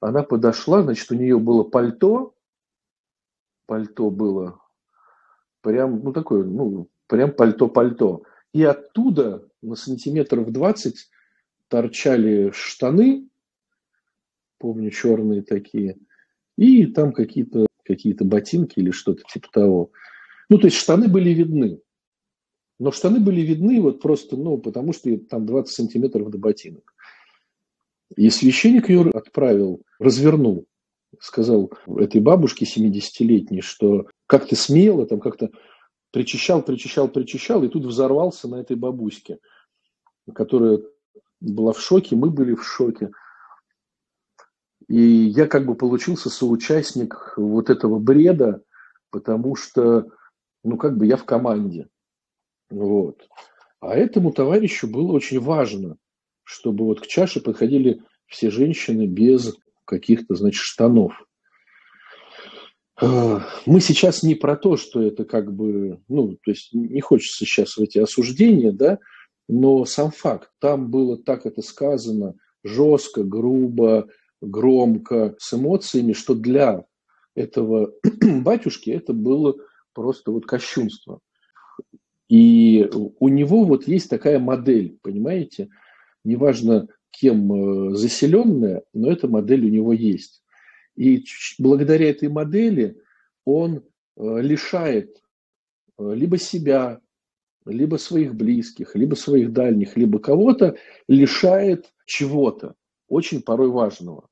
Она 0.00 0.22
подошла, 0.22 0.82
значит, 0.82 1.10
у 1.10 1.14
нее 1.14 1.38
было 1.38 1.62
пальто, 1.62 2.34
пальто 3.66 4.10
было 4.10 4.60
прям, 5.62 6.02
ну, 6.02 6.12
такое, 6.12 6.44
ну, 6.44 6.88
прям 7.06 7.32
пальто-пальто. 7.32 8.22
И 8.52 8.62
оттуда 8.62 9.48
на 9.62 9.76
сантиметров 9.76 10.50
20 10.50 11.08
торчали 11.68 12.50
штаны, 12.52 13.28
помню, 14.58 14.90
черные 14.90 15.42
такие, 15.42 15.98
и 16.56 16.86
там 16.86 17.12
какие-то 17.12 17.66
какие 17.84 18.12
ботинки 18.12 18.78
или 18.78 18.90
что-то 18.90 19.22
типа 19.32 19.48
того. 19.52 19.90
Ну, 20.48 20.58
то 20.58 20.66
есть 20.66 20.76
штаны 20.76 21.08
были 21.08 21.30
видны. 21.30 21.80
Но 22.78 22.92
штаны 22.92 23.20
были 23.20 23.40
видны 23.40 23.80
вот 23.80 24.00
просто, 24.00 24.36
ну, 24.36 24.58
потому 24.58 24.92
что 24.92 25.16
там 25.18 25.46
20 25.46 25.74
сантиметров 25.74 26.30
до 26.30 26.38
ботинок. 26.38 26.94
И 28.16 28.30
священник 28.30 28.88
ее 28.88 29.08
отправил, 29.10 29.82
развернул, 29.98 30.66
сказал 31.20 31.72
этой 31.98 32.20
бабушке 32.20 32.64
70-летней, 32.64 33.60
что 33.60 34.08
как 34.26 34.48
ты 34.48 34.56
смело, 34.56 35.06
там 35.06 35.20
как-то 35.20 35.50
причащал, 36.10 36.62
причащал, 36.62 37.08
причащал, 37.08 37.62
и 37.64 37.68
тут 37.68 37.84
взорвался 37.84 38.48
на 38.48 38.56
этой 38.56 38.76
бабуське, 38.76 39.38
которая 40.34 40.80
была 41.40 41.72
в 41.72 41.80
шоке, 41.80 42.16
мы 42.16 42.30
были 42.30 42.54
в 42.54 42.64
шоке. 42.64 43.10
И 44.88 45.00
я 45.00 45.46
как 45.46 45.66
бы 45.66 45.74
получился 45.74 46.30
соучастник 46.30 47.34
вот 47.36 47.70
этого 47.70 47.98
бреда, 47.98 48.62
потому 49.10 49.54
что 49.54 50.08
ну, 50.64 50.76
как 50.76 50.96
бы 50.96 51.06
я 51.06 51.16
в 51.16 51.24
команде. 51.24 51.88
Вот. 52.70 53.28
А 53.80 53.94
этому 53.96 54.32
товарищу 54.32 54.88
было 54.88 55.12
очень 55.12 55.40
важно, 55.40 55.96
чтобы 56.42 56.84
вот 56.84 57.00
к 57.00 57.06
чаше 57.06 57.40
подходили 57.40 58.02
все 58.26 58.50
женщины 58.50 59.06
без 59.06 59.56
каких-то, 59.84 60.34
значит, 60.34 60.60
штанов. 60.60 61.24
Мы 63.00 63.80
сейчас 63.80 64.22
не 64.22 64.34
про 64.34 64.56
то, 64.56 64.76
что 64.76 65.02
это 65.02 65.24
как 65.24 65.54
бы, 65.54 66.00
ну, 66.08 66.36
то 66.42 66.50
есть 66.50 66.72
не 66.72 67.00
хочется 67.00 67.44
сейчас 67.44 67.76
в 67.76 67.80
эти 67.80 67.98
осуждения, 67.98 68.72
да, 68.72 68.98
но 69.48 69.84
сам 69.84 70.10
факт, 70.10 70.50
там 70.60 70.90
было 70.90 71.16
так 71.16 71.46
это 71.46 71.62
сказано, 71.62 72.34
жестко, 72.62 73.24
грубо, 73.24 74.08
громко, 74.40 75.34
с 75.38 75.54
эмоциями, 75.54 76.12
что 76.12 76.34
для 76.34 76.84
этого 77.34 77.92
батюшки 78.22 78.90
это 78.90 79.12
было 79.12 79.56
просто 79.92 80.30
вот 80.30 80.46
кощунство. 80.46 81.20
И 82.28 82.88
у 82.92 83.28
него 83.28 83.64
вот 83.64 83.88
есть 83.88 84.08
такая 84.08 84.38
модель, 84.38 84.98
понимаете, 85.02 85.68
неважно 86.22 86.86
кем 87.10 87.52
э, 87.52 87.96
заселенная, 87.96 88.84
но 88.94 89.10
эта 89.10 89.26
модель 89.26 89.66
у 89.66 89.68
него 89.68 89.92
есть. 89.92 90.42
И 90.96 91.24
благодаря 91.58 92.10
этой 92.10 92.28
модели 92.28 93.00
он 93.44 93.82
э, 94.16 94.40
лишает 94.40 95.22
э, 95.98 96.14
либо 96.14 96.38
себя, 96.38 97.00
либо 97.64 97.96
своих 97.96 98.34
близких, 98.34 98.94
либо 98.94 99.14
своих 99.14 99.52
дальних, 99.52 99.96
либо 99.96 100.18
кого-то, 100.18 100.76
лишает 101.08 101.92
чего-то, 102.06 102.74
очень 103.08 103.42
порой 103.42 103.68
важного. 103.68 104.28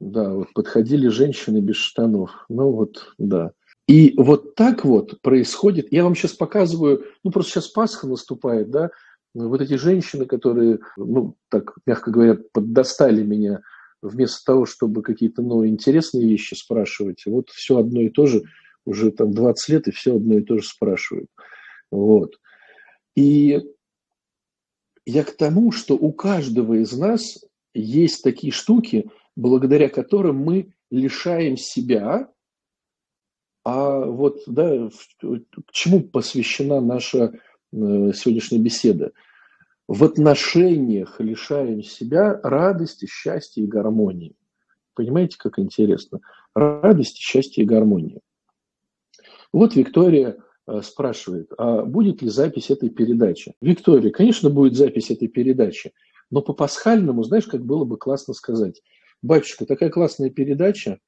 Да, 0.00 0.30
вот 0.30 0.52
подходили 0.52 1.08
женщины 1.08 1.58
без 1.58 1.76
штанов. 1.76 2.44
Ну 2.48 2.70
вот, 2.72 3.14
да. 3.18 3.52
И 3.86 4.14
вот 4.16 4.54
так 4.54 4.84
вот 4.84 5.20
происходит, 5.20 5.92
я 5.92 6.04
вам 6.04 6.14
сейчас 6.14 6.32
показываю, 6.32 7.04
ну 7.22 7.30
просто 7.30 7.52
сейчас 7.52 7.68
Пасха 7.68 8.06
наступает, 8.06 8.70
да, 8.70 8.90
вот 9.34 9.60
эти 9.60 9.74
женщины, 9.74 10.26
которые, 10.26 10.78
ну 10.96 11.36
так, 11.50 11.74
мягко 11.86 12.10
говоря, 12.10 12.38
поддостали 12.52 13.22
меня 13.22 13.62
вместо 14.04 14.44
того, 14.44 14.66
чтобы 14.66 15.02
какие-то 15.02 15.42
новые 15.42 15.70
интересные 15.70 16.28
вещи 16.28 16.54
спрашивать, 16.54 17.24
вот 17.26 17.50
все 17.50 17.78
одно 17.78 18.00
и 18.02 18.10
то 18.10 18.26
же, 18.26 18.42
уже 18.84 19.10
там 19.10 19.32
20 19.32 19.68
лет, 19.70 19.88
и 19.88 19.92
все 19.92 20.16
одно 20.16 20.38
и 20.38 20.42
то 20.42 20.58
же 20.58 20.64
спрашивают. 20.64 21.30
Вот. 21.90 22.38
И 23.16 23.60
я 25.06 25.24
к 25.24 25.36
тому, 25.36 25.72
что 25.72 25.94
у 25.94 26.12
каждого 26.12 26.74
из 26.74 26.92
нас 26.92 27.44
есть 27.72 28.22
такие 28.22 28.52
штуки, 28.52 29.10
благодаря 29.36 29.88
которым 29.88 30.36
мы 30.36 30.74
лишаем 30.90 31.56
себя 31.56 32.28
а 33.64 34.00
вот, 34.00 34.42
да, 34.46 34.90
к 35.20 35.72
чему 35.72 36.00
посвящена 36.02 36.82
наша 36.82 37.32
э, 37.32 37.32
сегодняшняя 37.72 38.58
беседа? 38.58 39.12
В 39.86 40.04
отношениях 40.04 41.20
лишаем 41.20 41.82
себя 41.82 42.40
радости, 42.42 43.06
счастья 43.06 43.62
и 43.62 43.66
гармонии. 43.66 44.34
Понимаете, 44.94 45.36
как 45.38 45.58
интересно? 45.58 46.20
Радости, 46.54 47.20
счастья 47.20 47.62
и 47.62 47.66
гармонии. 47.66 48.20
Вот 49.52 49.76
Виктория 49.76 50.36
э, 50.66 50.80
спрашивает, 50.82 51.52
а 51.58 51.82
будет 51.82 52.22
ли 52.22 52.28
запись 52.28 52.70
этой 52.70 52.88
передачи? 52.88 53.54
Виктория, 53.60 54.10
конечно, 54.10 54.50
будет 54.50 54.74
запись 54.74 55.10
этой 55.10 55.28
передачи, 55.28 55.92
но 56.30 56.40
по 56.40 56.54
пасхальному, 56.54 57.22
знаешь, 57.22 57.46
как 57.46 57.64
было 57.64 57.84
бы 57.84 57.98
классно 57.98 58.34
сказать, 58.34 58.80
батюшка, 59.22 59.66
такая 59.66 59.90
классная 59.90 60.30
передача, 60.30 60.98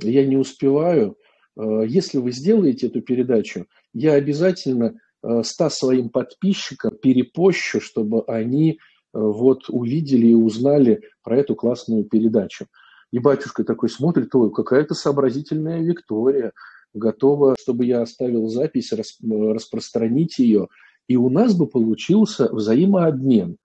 я 0.00 0.26
не 0.26 0.36
успеваю, 0.36 1.16
Э, 1.56 1.84
если 1.86 2.18
вы 2.18 2.32
сделаете 2.32 2.86
эту 2.86 3.02
передачу, 3.02 3.66
я 3.92 4.14
обязательно 4.14 4.98
100 5.22 5.66
э, 5.66 5.70
своим 5.70 6.08
подписчикам 6.08 6.96
перепощу, 6.96 7.80
чтобы 7.80 8.24
они 8.26 8.72
э, 8.72 8.76
вот 9.12 9.68
увидели 9.68 10.28
и 10.28 10.34
узнали 10.34 11.02
про 11.22 11.38
эту 11.38 11.54
классную 11.54 12.04
передачу. 12.04 12.66
И 13.12 13.18
батюшка 13.18 13.64
такой 13.64 13.90
смотрит, 13.90 14.34
ой, 14.34 14.50
какая-то 14.50 14.94
сообразительная 14.94 15.82
Виктория, 15.82 16.52
готова, 16.94 17.56
чтобы 17.60 17.84
я 17.84 18.02
оставил 18.02 18.48
запись, 18.48 18.92
распространить 18.92 20.38
ее. 20.38 20.68
И 21.08 21.16
у 21.16 21.28
нас 21.28 21.54
бы 21.54 21.66
получился 21.66 22.48
взаимообмен. 22.52 23.56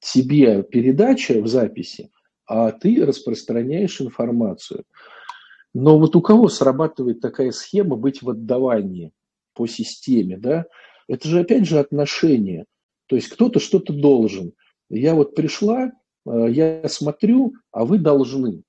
Тебе 0.00 0.62
передача 0.62 1.40
в 1.40 1.46
записи, 1.46 2.10
а 2.46 2.72
ты 2.72 3.04
распространяешь 3.04 4.00
информацию. 4.00 4.84
Но 5.72 5.98
вот 5.98 6.16
у 6.16 6.20
кого 6.20 6.48
срабатывает 6.48 7.20
такая 7.20 7.52
схема 7.52 7.96
быть 7.96 8.22
в 8.22 8.30
отдавании 8.30 9.12
по 9.54 9.66
системе, 9.66 10.36
да? 10.36 10.66
Это 11.10 11.28
же 11.28 11.40
опять 11.40 11.66
же 11.66 11.78
отношения. 11.78 12.66
То 13.06 13.16
есть 13.16 13.28
кто-то 13.28 13.58
что-то 13.60 13.92
должен. 13.92 14.52
Я 14.88 15.14
вот 15.14 15.34
пришла, 15.34 15.92
э, 16.26 16.46
я 16.50 16.88
смотрю, 16.88 17.54
а 17.72 17.84
вы 17.84 17.98
должны. 17.98 18.62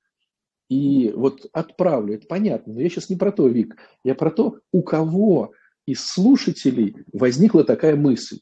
И 0.70 1.12
вот 1.16 1.48
отправлю, 1.54 2.16
это 2.16 2.28
понятно. 2.28 2.74
Но 2.74 2.82
я 2.82 2.90
сейчас 2.90 3.10
не 3.10 3.16
про 3.16 3.32
то, 3.32 3.48
Вик. 3.48 3.78
Я 4.04 4.16
про 4.16 4.32
то, 4.32 4.60
у 4.72 4.82
кого 4.82 5.54
из 5.86 6.06
слушателей 6.06 6.96
возникла 7.14 7.64
такая 7.64 7.96
мысль. 7.96 8.40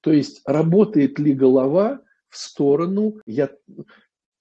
То 0.00 0.12
есть 0.12 0.42
работает 0.44 1.18
ли 1.18 1.32
голова 1.32 2.00
в 2.28 2.38
сторону, 2.38 3.20
я, 3.26 3.50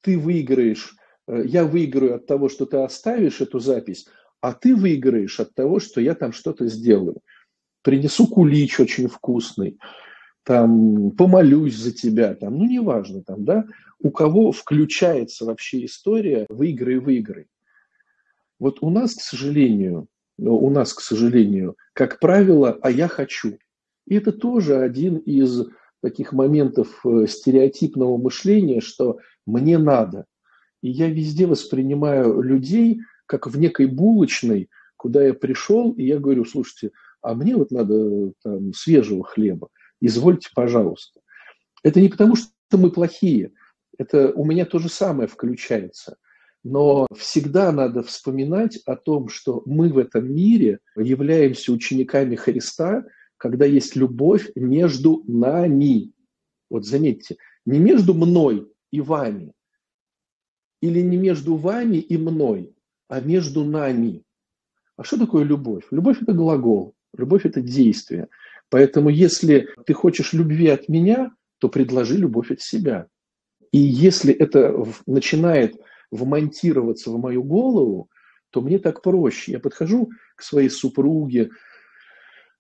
ты 0.01 0.17
выиграешь 0.17 0.95
Э, 1.27 1.43
я 1.45 1.65
выиграю 1.65 2.15
от 2.15 2.25
того, 2.25 2.49
что 2.49 2.65
ты 2.65 2.77
оставишь 2.77 3.41
эту 3.41 3.59
запись, 3.59 4.07
а 4.41 4.53
ты 4.53 4.75
выиграешь 4.75 5.39
от 5.39 5.53
того, 5.53 5.79
что 5.79 6.01
я 6.01 6.15
там 6.15 6.31
что-то 6.31 6.67
сделаю. 6.67 7.21
Принесу 7.87 8.27
кулич 8.27 8.81
очень 8.81 9.07
вкусный, 9.07 9.79
там, 10.43 11.11
помолюсь 11.11 11.77
за 11.77 11.93
тебя, 11.93 12.35
там, 12.35 12.57
ну, 12.57 12.65
неважно, 12.65 13.23
там, 13.23 13.45
да, 13.45 13.63
у 13.99 14.11
кого 14.11 14.51
включается 14.51 15.45
вообще 15.45 15.85
история 15.85 16.45
выиграй-выиграй. 16.49 17.47
Вот 18.59 18.79
у 18.81 18.89
нас, 18.89 19.15
к 19.15 19.21
сожалению, 19.21 20.07
у 20.37 20.69
нас, 20.69 20.93
к 20.93 20.99
сожалению, 20.99 21.77
как 21.93 22.19
правило, 22.19 22.77
а 22.81 22.91
я 22.91 23.07
хочу. 23.07 23.57
И 24.05 24.15
это 24.15 24.33
тоже 24.33 24.81
один 24.81 25.15
из 25.15 25.67
таких 26.01 26.33
моментов 26.33 27.05
э, 27.05 27.25
стереотипного 27.27 28.17
мышления, 28.17 28.81
что 28.81 29.19
мне 29.45 29.77
надо– 29.77 30.25
и 30.81 30.89
я 30.89 31.09
везде 31.09 31.47
воспринимаю 31.47 32.41
людей 32.41 33.01
как 33.25 33.47
в 33.47 33.57
некой 33.57 33.87
булочной, 33.87 34.69
куда 34.95 35.23
я 35.23 35.33
пришел, 35.33 35.91
и 35.91 36.03
я 36.03 36.19
говорю, 36.19 36.45
слушайте, 36.45 36.91
а 37.21 37.33
мне 37.33 37.55
вот 37.55 37.71
надо 37.71 38.31
там, 38.43 38.73
свежего 38.73 39.23
хлеба, 39.23 39.69
извольте, 40.01 40.49
пожалуйста. 40.55 41.21
Это 41.83 42.01
не 42.01 42.09
потому, 42.09 42.35
что 42.35 42.51
мы 42.73 42.91
плохие, 42.91 43.51
это 43.97 44.31
у 44.31 44.45
меня 44.45 44.65
то 44.65 44.79
же 44.79 44.89
самое 44.89 45.27
включается. 45.27 46.17
Но 46.63 47.07
всегда 47.15 47.71
надо 47.71 48.03
вспоминать 48.03 48.77
о 48.85 48.95
том, 48.95 49.29
что 49.29 49.63
мы 49.65 49.89
в 49.89 49.97
этом 49.97 50.33
мире 50.33 50.79
являемся 50.95 51.71
учениками 51.71 52.35
Христа, 52.35 53.05
когда 53.37 53.65
есть 53.65 53.95
любовь 53.95 54.49
между 54.55 55.23
нами. 55.27 56.11
Вот 56.69 56.85
заметьте, 56.85 57.37
не 57.65 57.79
между 57.79 58.13
мной 58.13 58.69
и 58.91 58.99
вами, 58.99 59.53
или 60.81 61.01
не 61.01 61.17
между 61.17 61.55
вами 61.55 61.97
и 61.97 62.17
мной, 62.17 62.75
а 63.07 63.21
между 63.21 63.63
нами. 63.63 64.23
А 64.97 65.03
что 65.03 65.17
такое 65.17 65.43
любовь? 65.43 65.85
Любовь– 65.91 66.17
это 66.21 66.33
глагол, 66.33 66.95
любовь– 67.17 67.41
это 67.45 67.61
действие. 67.61 68.27
Поэтому 68.69 69.09
если 69.09 69.67
ты 69.85 69.93
хочешь 69.93 70.33
любви 70.33 70.67
от 70.67 70.89
меня, 70.89 71.31
то 71.59 71.69
предложи 71.69 72.17
любовь 72.17 72.51
от 72.51 72.61
себя. 72.61 73.07
И 73.71 73.79
если 73.79 74.33
это 74.33 74.85
начинает 75.05 75.75
вмонтироваться 76.11 77.11
в 77.11 77.19
мою 77.19 77.43
голову, 77.43 78.09
то 78.49 78.61
мне 78.61 78.79
так 78.79 79.01
проще. 79.01 79.53
Я 79.53 79.59
подхожу 79.59 80.09
к 80.35 80.43
своей 80.43 80.69
супруге, 80.69 81.49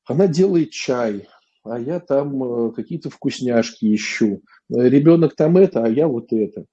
она 0.05 0.27
делает 0.27 0.71
чай, 0.71 1.27
а 1.63 1.79
я 1.79 1.99
там 1.99 2.41
э, 2.43 2.71
какие-то 2.71 3.09
вкусняшки 3.09 3.93
ищу. 3.93 4.41
Ребенок 4.69 5.35
там 5.35 5.57
это, 5.57 5.83
а 5.83 5.89
я 5.89 6.07
вот 6.07 6.31
это. 6.31 6.65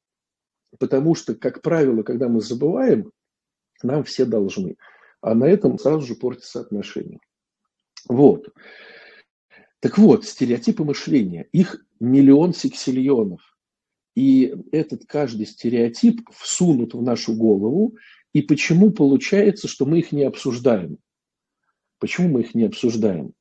Потому 0.79 1.15
что, 1.15 1.35
как 1.35 1.63
правило, 1.63 2.03
когда 2.03 2.29
мы 2.29 2.41
забываем, 2.41 3.11
нам 3.83 4.05
все 4.05 4.25
должны. 4.25 4.77
А 5.21 5.35
на 5.35 5.45
этом 5.45 5.79
сразу 5.79 6.07
же 6.07 6.15
портятся 6.15 6.61
отношения. 6.61 7.19
Вот. 8.09 8.49
Так 9.81 9.99
вот, 9.99 10.25
стереотипы 10.25 10.85
мышления. 10.85 11.47
Их 11.53 11.85
миллион 12.01 12.55
сексиллионов. 12.55 13.41
И 14.15 14.55
этот 14.73 15.07
каждый 15.07 15.47
стереотип 15.47 16.23
всунут 16.33 16.95
в 16.95 17.03
нашу 17.03 17.35
голову. 17.35 17.97
И 18.33 18.43
почему 18.43 18.91
получается, 18.91 19.69
что 19.69 19.87
мы 19.87 19.99
их 19.99 20.13
не 20.13 20.25
обсуждаем? 20.25 20.99
Почему 21.99 22.29
мы 22.29 22.41
их 22.43 22.55
не 22.55 22.65
обсуждаем? 22.65 23.33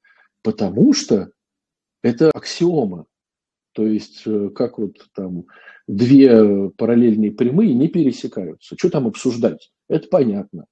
Потому 0.42 0.94
что 0.94 1.32
это 2.02 2.30
аксиома. 2.32 3.06
То 3.74 3.88
есть, 3.88 4.24
э, 4.26 4.50
как 4.50 4.78
вот 4.78 5.10
там 5.16 5.46
две 5.88 6.70
параллельные 6.72 7.32
прямые 7.32 7.74
не 7.74 7.88
пересекаются. 7.88 8.76
Что 8.78 8.90
там 8.90 9.08
обсуждать? 9.08 9.72
Это 9.88 10.08
понятно. 10.08 10.66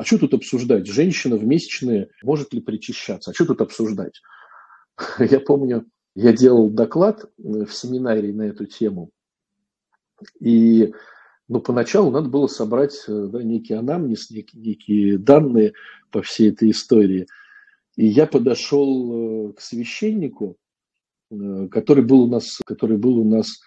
А 0.00 0.04
что 0.06 0.16
тут 0.16 0.32
обсуждать? 0.32 0.86
Женщина 0.86 1.36
в 1.36 1.44
месячные 1.44 2.08
может 2.22 2.54
ли 2.54 2.62
причащаться? 2.62 3.32
А 3.32 3.34
что 3.34 3.44
тут 3.44 3.60
обсуждать? 3.60 4.22
Я 5.18 5.40
помню, 5.40 5.84
я 6.14 6.32
делал 6.32 6.70
доклад 6.70 7.30
в 7.36 7.68
семинаре 7.68 8.32
на 8.32 8.44
эту 8.44 8.64
тему. 8.64 9.10
И 10.40 10.94
ну, 11.48 11.60
поначалу 11.60 12.10
надо 12.10 12.30
было 12.30 12.46
собрать 12.46 13.04
да, 13.06 13.42
некий 13.42 13.74
анамнез, 13.74 14.30
некие, 14.30 14.62
некие 14.62 15.18
данные 15.18 15.74
по 16.10 16.22
всей 16.22 16.50
этой 16.50 16.70
истории. 16.70 17.26
И 17.96 18.06
я 18.06 18.26
подошел 18.26 19.52
к 19.52 19.60
священнику, 19.60 20.56
который 21.70 22.04
был 22.04 22.22
у 22.22 22.26
нас, 22.26 22.58
который 22.64 22.96
был 22.96 23.18
у 23.18 23.28
нас 23.28 23.60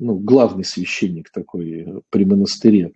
ну, 0.00 0.18
главный 0.18 0.64
священник 0.64 1.30
такой 1.30 2.02
при 2.10 2.24
монастыре. 2.24 2.92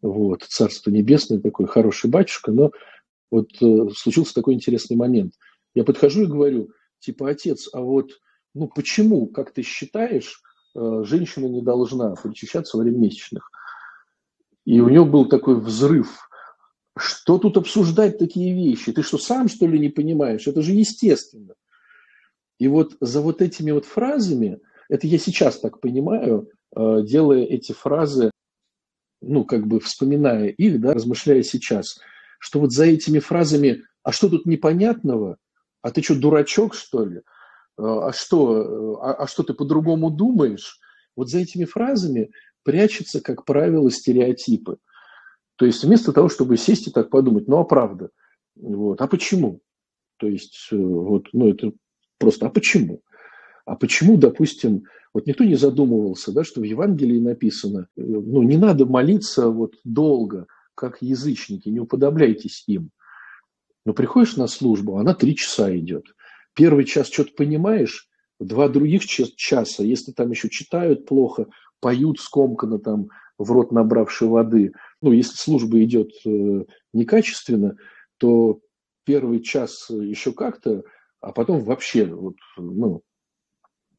Вот, 0.00 0.44
Царство 0.44 0.90
Небесное, 0.90 1.40
такой 1.40 1.66
хороший 1.66 2.08
батюшка, 2.08 2.52
но 2.52 2.70
вот 3.30 3.50
э, 3.60 3.88
случился 3.96 4.34
такой 4.34 4.54
интересный 4.54 4.96
момент. 4.96 5.34
Я 5.74 5.84
подхожу 5.84 6.22
и 6.22 6.26
говорю, 6.26 6.70
типа, 7.00 7.30
отец, 7.30 7.68
а 7.72 7.80
вот, 7.80 8.12
ну, 8.54 8.68
почему, 8.68 9.26
как 9.26 9.52
ты 9.52 9.62
считаешь, 9.62 10.40
э, 10.74 11.02
женщина 11.04 11.46
не 11.46 11.62
должна 11.62 12.14
причащаться 12.14 12.76
во 12.76 12.84
время 12.84 12.98
месячных? 12.98 13.50
И 14.64 14.80
у 14.80 14.88
него 14.88 15.04
был 15.04 15.28
такой 15.28 15.58
взрыв. 15.60 16.28
Что 16.96 17.38
тут 17.38 17.56
обсуждать 17.56 18.18
такие 18.18 18.54
вещи? 18.54 18.92
Ты 18.92 19.02
что, 19.02 19.18
сам, 19.18 19.48
что 19.48 19.66
ли, 19.66 19.78
не 19.78 19.88
понимаешь? 19.88 20.46
Это 20.46 20.62
же 20.62 20.72
естественно. 20.72 21.54
И 22.58 22.68
вот 22.68 22.96
за 23.00 23.20
вот 23.20 23.40
этими 23.40 23.70
вот 23.70 23.84
фразами, 23.84 24.60
это 24.88 25.06
я 25.06 25.18
сейчас 25.18 25.58
так 25.58 25.80
понимаю, 25.80 26.50
э, 26.76 27.02
делая 27.02 27.44
эти 27.44 27.72
фразы 27.72 28.30
ну, 29.20 29.44
как 29.44 29.66
бы 29.66 29.80
вспоминая 29.80 30.48
их, 30.48 30.80
да, 30.80 30.94
размышляя 30.94 31.42
сейчас, 31.42 31.98
что 32.38 32.60
вот 32.60 32.72
за 32.72 32.86
этими 32.86 33.18
фразами 33.18 33.84
«а 34.02 34.12
что 34.12 34.28
тут 34.28 34.46
непонятного?», 34.46 35.38
«а 35.82 35.90
ты 35.90 36.02
что, 36.02 36.14
дурачок, 36.14 36.74
что 36.74 37.04
ли?», 37.04 37.22
«а 37.76 38.12
что, 38.12 39.00
а, 39.02 39.14
а 39.14 39.26
что 39.26 39.42
ты 39.42 39.54
по-другому 39.54 40.10
думаешь?», 40.10 40.78
вот 41.16 41.28
за 41.30 41.38
этими 41.38 41.64
фразами 41.64 42.30
прячутся, 42.62 43.20
как 43.20 43.44
правило, 43.44 43.90
стереотипы. 43.90 44.78
То 45.56 45.66
есть 45.66 45.82
вместо 45.82 46.12
того, 46.12 46.28
чтобы 46.28 46.56
сесть 46.56 46.86
и 46.86 46.90
так 46.92 47.10
подумать, 47.10 47.48
ну 47.48 47.58
а 47.58 47.64
правда, 47.64 48.10
вот, 48.54 49.00
а 49.00 49.08
почему? 49.08 49.60
То 50.18 50.28
есть, 50.28 50.68
э, 50.70 50.76
вот, 50.76 51.28
ну 51.32 51.48
это 51.48 51.72
просто, 52.18 52.46
а 52.46 52.50
почему? 52.50 53.02
А 53.64 53.74
почему, 53.74 54.16
допустим, 54.16 54.84
вот 55.14 55.26
никто 55.26 55.44
не 55.44 55.54
задумывался, 55.54 56.32
да, 56.32 56.44
что 56.44 56.60
в 56.60 56.64
Евангелии 56.64 57.18
написано, 57.18 57.88
э, 57.96 58.02
ну, 58.02 58.42
не 58.42 58.56
надо 58.56 58.86
молиться 58.86 59.48
вот 59.48 59.74
долго, 59.84 60.46
как 60.74 61.02
язычники, 61.02 61.68
не 61.68 61.80
уподобляйтесь 61.80 62.64
им. 62.66 62.90
Но 63.84 63.94
приходишь 63.94 64.36
на 64.36 64.46
службу, 64.46 64.98
она 64.98 65.14
три 65.14 65.34
часа 65.34 65.76
идет. 65.76 66.04
Первый 66.54 66.84
час 66.84 67.08
что-то 67.08 67.32
понимаешь, 67.36 68.08
два 68.38 68.68
других 68.68 69.04
часа, 69.06 69.82
если 69.82 70.12
там 70.12 70.30
еще 70.30 70.48
читают 70.48 71.06
плохо, 71.06 71.46
поют 71.80 72.20
скомканно 72.20 72.78
там 72.78 73.08
в 73.38 73.50
рот 73.50 73.72
набравшей 73.72 74.28
воды. 74.28 74.72
Ну, 75.00 75.12
если 75.12 75.36
служба 75.36 75.82
идет 75.82 76.10
э, 76.26 76.64
некачественно, 76.92 77.76
то 78.18 78.60
первый 79.04 79.40
час 79.40 79.88
еще 79.90 80.32
как-то, 80.32 80.82
а 81.20 81.32
потом 81.32 81.62
вообще 81.62 82.04
вот, 82.04 82.36
ну, 82.56 83.02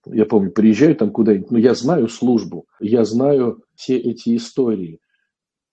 я 0.06 0.26
помню, 0.26 0.52
приезжаю 0.52 0.96
там 0.96 1.12
куда-нибудь, 1.12 1.52
но 1.52 1.58
я 1.58 1.74
знаю 1.74 2.08
службу, 2.08 2.68
я 2.80 3.04
знаю 3.06 3.64
все 3.76 3.98
эти 3.98 4.36
истории. 4.36 5.00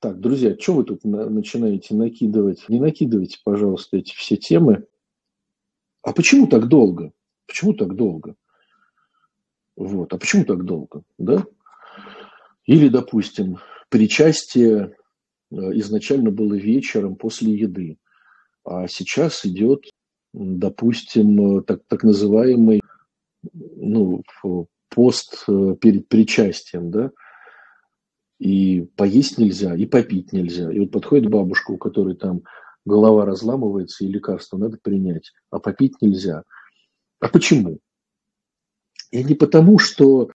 Так, 0.00 0.20
друзья, 0.20 0.56
что 0.58 0.74
вы 0.74 0.84
тут 0.84 1.04
на, 1.04 1.28
начинаете 1.30 1.94
накидывать? 1.94 2.68
Не 2.68 2.80
накидывайте, 2.80 3.38
пожалуйста, 3.44 3.96
эти 3.96 4.14
все 4.14 4.36
темы. 4.36 4.86
А 6.02 6.12
почему 6.12 6.46
так 6.46 6.68
долго? 6.68 7.12
Почему 7.46 7.72
так 7.72 7.94
долго? 7.94 8.36
Вот. 9.76 10.12
А 10.12 10.18
почему 10.18 10.44
так 10.44 10.64
долго? 10.64 11.02
Да? 11.18 11.44
Или, 12.66 12.88
допустим, 12.88 13.58
причастие 13.88 14.96
э, 15.50 15.56
изначально 15.56 16.30
было 16.30 16.54
вечером 16.54 17.16
после 17.16 17.54
еды, 17.54 17.98
а 18.64 18.88
сейчас 18.88 19.44
идет, 19.46 19.84
допустим, 20.32 21.62
так, 21.62 21.82
так 21.86 22.02
называемый 22.02 22.80
ну, 23.86 24.22
пост 24.88 25.44
э, 25.48 25.76
перед 25.80 26.08
причастием, 26.08 26.90
да, 26.90 27.10
и 28.38 28.82
поесть 28.96 29.38
нельзя, 29.38 29.74
и 29.74 29.86
попить 29.86 30.32
нельзя. 30.32 30.70
И 30.70 30.78
вот 30.80 30.90
подходит 30.90 31.30
бабушка, 31.30 31.70
у 31.70 31.78
которой 31.78 32.16
там 32.16 32.42
голова 32.84 33.24
разламывается, 33.24 34.04
и 34.04 34.08
лекарство 34.08 34.58
надо 34.58 34.78
принять, 34.80 35.32
а 35.50 35.58
попить 35.58 36.00
нельзя. 36.00 36.42
А 37.20 37.28
почему? 37.28 37.78
И 39.10 39.24
не 39.24 39.34
потому, 39.34 39.78
что 39.78 40.30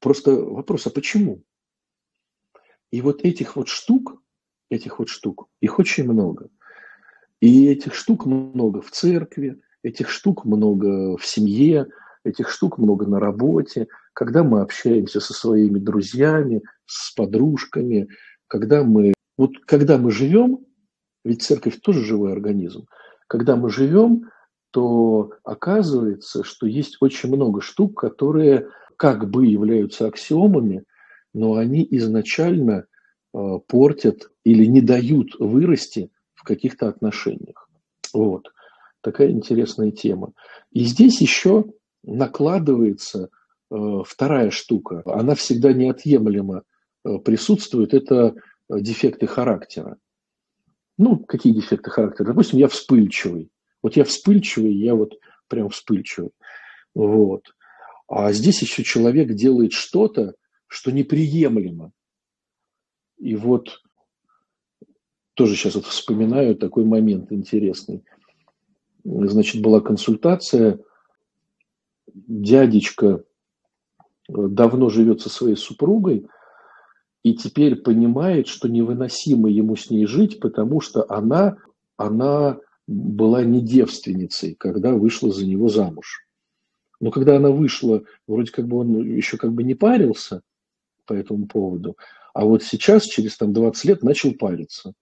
просто 0.00 0.32
вопрос, 0.32 0.86
а 0.86 0.90
почему? 0.90 1.42
И 2.90 3.00
вот 3.00 3.24
этих 3.24 3.56
вот 3.56 3.68
штук, 3.68 4.22
этих 4.70 4.98
вот 4.98 5.08
штук, 5.08 5.48
их 5.60 5.78
очень 5.78 6.04
много. 6.04 6.48
И 7.40 7.66
этих 7.66 7.94
штук 7.94 8.24
много 8.24 8.80
в 8.80 8.90
церкви, 8.90 9.60
этих 9.82 10.08
штук 10.08 10.44
много 10.44 11.16
в 11.16 11.26
семье, 11.26 11.88
Этих 12.24 12.48
штук 12.48 12.78
много 12.78 13.06
на 13.06 13.20
работе, 13.20 13.86
когда 14.14 14.42
мы 14.42 14.60
общаемся 14.60 15.20
со 15.20 15.34
своими 15.34 15.78
друзьями, 15.78 16.62
с 16.86 17.14
подружками, 17.14 18.08
когда 18.48 18.82
мы, 18.82 19.12
вот 19.36 19.52
когда 19.66 19.98
мы 19.98 20.10
живем, 20.10 20.60
ведь 21.24 21.42
церковь 21.42 21.80
тоже 21.80 22.04
живой 22.04 22.32
организм, 22.32 22.86
когда 23.26 23.56
мы 23.56 23.68
живем, 23.70 24.30
то 24.70 25.32
оказывается, 25.44 26.44
что 26.44 26.66
есть 26.66 26.96
очень 27.00 27.28
много 27.28 27.60
штук, 27.60 28.00
которые 28.00 28.68
как 28.96 29.28
бы 29.28 29.46
являются 29.46 30.06
аксиомами, 30.06 30.84
но 31.32 31.54
они 31.54 31.86
изначально 31.90 32.86
э, 33.34 33.58
портят 33.66 34.30
или 34.44 34.64
не 34.64 34.80
дают 34.80 35.38
вырасти 35.38 36.10
в 36.34 36.42
каких-то 36.44 36.88
отношениях. 36.88 37.68
Вот. 38.12 38.48
Такая 39.00 39.30
интересная 39.30 39.90
тема. 39.90 40.32
И 40.70 40.84
здесь 40.84 41.20
еще 41.20 41.66
накладывается 42.06 43.28
э, 43.70 43.76
вторая 44.06 44.50
штука. 44.50 45.02
Она 45.06 45.34
всегда 45.34 45.72
неотъемлемо 45.72 46.62
э, 47.04 47.18
присутствует. 47.18 47.94
Это 47.94 48.34
дефекты 48.70 49.26
характера. 49.26 49.96
Ну, 50.96 51.18
какие 51.18 51.52
дефекты 51.52 51.90
характера? 51.90 52.28
Допустим, 52.28 52.58
я 52.58 52.68
вспыльчивый. 52.68 53.50
Вот 53.82 53.96
я 53.96 54.04
вспыльчивый, 54.04 54.74
я 54.74 54.94
вот 54.94 55.14
прям 55.48 55.68
вспыльчивый. 55.68 56.30
Вот. 56.94 57.54
А 58.06 58.32
здесь 58.32 58.62
еще 58.62 58.84
человек 58.84 59.32
делает 59.32 59.72
что-то, 59.72 60.34
что 60.66 60.92
неприемлемо. 60.92 61.92
И 63.18 63.34
вот 63.34 63.80
тоже 65.34 65.56
сейчас 65.56 65.74
вот 65.74 65.86
вспоминаю 65.86 66.54
такой 66.56 66.84
момент 66.84 67.32
интересный. 67.32 68.04
Значит, 69.04 69.62
была 69.62 69.80
консультация– 69.80 70.78
дядечка 72.14 73.24
э, 74.28 74.32
давно 74.32 74.88
живет 74.88 75.20
со 75.20 75.28
своей 75.28 75.56
супругой 75.56 76.26
и 77.22 77.34
теперь 77.34 77.76
понимает, 77.76 78.48
что 78.48 78.68
невыносимо 78.68 79.48
ему 79.50 79.76
с 79.76 79.90
ней 79.90 80.06
жить, 80.06 80.40
потому 80.40 80.80
что 80.80 81.04
она, 81.08 81.56
она 81.96 82.58
была 82.86 83.44
не 83.44 83.60
девственницей, 83.60 84.54
когда 84.54 84.92
вышла 84.94 85.32
за 85.32 85.46
него 85.46 85.68
замуж. 85.68 86.26
Но 87.00 87.10
когда 87.10 87.36
она 87.36 87.50
вышла, 87.50 88.02
вроде 88.26 88.52
как 88.52 88.68
бы 88.68 88.78
он 88.78 89.02
еще 89.02 89.36
как 89.36 89.52
бы 89.52 89.62
не 89.62 89.74
парился 89.74 90.42
по 91.06 91.12
этому 91.12 91.46
поводу, 91.46 91.96
а 92.34 92.44
вот 92.44 92.62
сейчас, 92.62 93.04
через 93.04 93.36
там 93.36 93.52
20 93.52 93.84
лет, 93.84 94.02
начал 94.02 94.34
париться. 94.34 94.92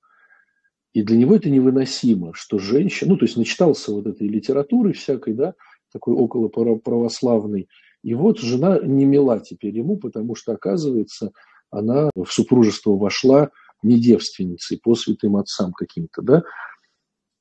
И 0.93 1.03
для 1.03 1.17
него 1.17 1.35
это 1.35 1.49
невыносимо, 1.49 2.35
что 2.35 2.59
женщина, 2.59 3.13
ну, 3.13 3.17
то 3.17 3.25
есть 3.25 3.39
начитался 3.39 3.93
вот 3.93 4.07
этой 4.07 4.29
литературы 4.29 4.93
всякой, 4.93 5.33
да, 5.35 5.55
такой 5.93 6.15
около 6.15 6.49
православный. 6.49 7.69
И 8.03 8.15
вот 8.15 8.39
жена 8.41 8.79
не 8.83 9.05
мила 9.05 9.39
теперь 9.41 9.77
ему, 9.77 9.97
потому 9.97 10.35
что, 10.35 10.53
оказывается, 10.53 11.33
она 11.71 12.11
в 12.15 12.27
супружество 12.27 12.97
вошла 12.97 13.51
не 13.83 13.99
девственницей, 13.99 14.81
по 14.83 14.95
святым 14.95 15.37
отцам 15.37 15.73
каким-то, 15.73 16.23
да. 16.23 16.43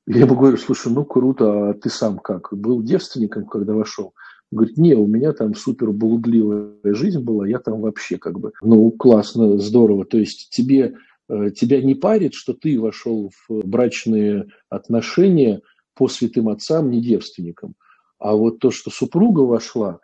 Я 0.06 0.20
ему 0.20 0.34
говорю, 0.34 0.56
слушай, 0.56 0.92
ну 0.92 1.04
круто, 1.04 1.70
а 1.70 1.74
ты 1.74 1.88
сам 1.88 2.18
как? 2.18 2.48
Был 2.52 2.82
девственником, 2.82 3.46
когда 3.46 3.72
вошел? 3.72 4.14
Он 4.50 4.58
говорит, 4.58 4.76
не, 4.76 4.94
у 4.94 5.06
меня 5.06 5.32
там 5.32 5.54
супер 5.54 5.92
блудливая 5.92 6.74
жизнь 6.84 7.20
была, 7.20 7.46
я 7.46 7.58
там 7.58 7.80
вообще 7.80 8.18
как 8.18 8.38
бы, 8.38 8.52
ну, 8.60 8.90
классно, 8.90 9.58
здорово. 9.58 10.04
То 10.04 10.18
есть 10.18 10.50
тебе, 10.50 10.96
э, 11.28 11.50
тебя 11.50 11.80
не 11.80 11.94
парит, 11.94 12.34
что 12.34 12.52
ты 12.52 12.80
вошел 12.80 13.30
в 13.48 13.64
брачные 13.64 14.48
отношения 14.68 15.62
по 15.94 16.08
святым 16.08 16.48
отцам 16.48 16.90
не 16.90 17.00
девственником. 17.00 17.76
А 18.22 18.36
вот 18.36 18.60
то, 18.60 18.70
что 18.70 18.88
супруга 18.90 19.40
вошла, 19.40 19.98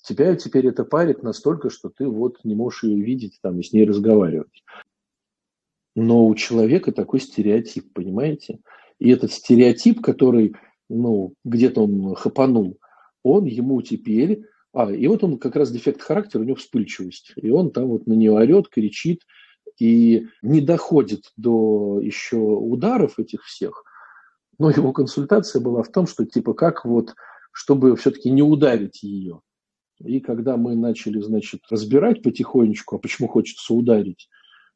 тебя 0.00 0.36
теперь 0.36 0.68
это 0.68 0.84
парит 0.84 1.24
настолько, 1.24 1.70
что 1.70 1.88
ты 1.88 2.06
вот 2.06 2.38
не 2.44 2.54
можешь 2.54 2.84
ее 2.84 3.02
видеть 3.02 3.40
там 3.42 3.58
и 3.58 3.64
с 3.64 3.72
ней 3.72 3.84
разговаривать. 3.84 4.62
Но 5.96 6.24
у 6.24 6.34
человека 6.36 6.92
такой 6.92 7.18
стереотип, 7.18 7.92
понимаете? 7.92 8.60
И 9.00 9.10
этот 9.10 9.32
стереотип, 9.32 10.00
который, 10.02 10.54
ну, 10.88 11.34
где-то 11.44 11.82
он 11.82 12.14
хапанул, 12.14 12.78
он 13.24 13.44
ему 13.46 13.82
теперь... 13.82 14.44
А, 14.72 14.92
и 14.92 15.08
вот 15.08 15.24
он 15.24 15.38
как 15.38 15.56
раз 15.56 15.72
дефект 15.72 16.00
характера, 16.00 16.42
у 16.42 16.44
него 16.44 16.56
вспыльчивость. 16.56 17.32
И 17.34 17.50
он 17.50 17.72
там 17.72 17.88
вот 17.88 18.06
на 18.06 18.12
нее 18.12 18.32
орет, 18.32 18.68
кричит, 18.68 19.22
и 19.80 20.28
не 20.42 20.60
доходит 20.60 21.32
до 21.36 21.98
еще 22.00 22.36
ударов 22.36 23.18
этих 23.18 23.42
всех. 23.42 23.82
Но 24.58 24.70
его 24.70 24.92
консультация 24.92 25.60
была 25.60 25.82
в 25.82 25.90
том, 25.90 26.06
что 26.06 26.24
типа 26.24 26.54
как 26.54 26.84
вот, 26.84 27.14
чтобы 27.54 27.96
все-таки 27.96 28.30
не 28.30 28.42
ударить 28.42 29.02
ее. 29.02 29.40
И 30.00 30.20
когда 30.20 30.56
мы 30.56 30.74
начали, 30.74 31.20
значит, 31.20 31.60
разбирать 31.70 32.20
потихонечку, 32.20 32.96
а 32.96 32.98
почему 32.98 33.28
хочется 33.28 33.72
ударить, 33.72 34.28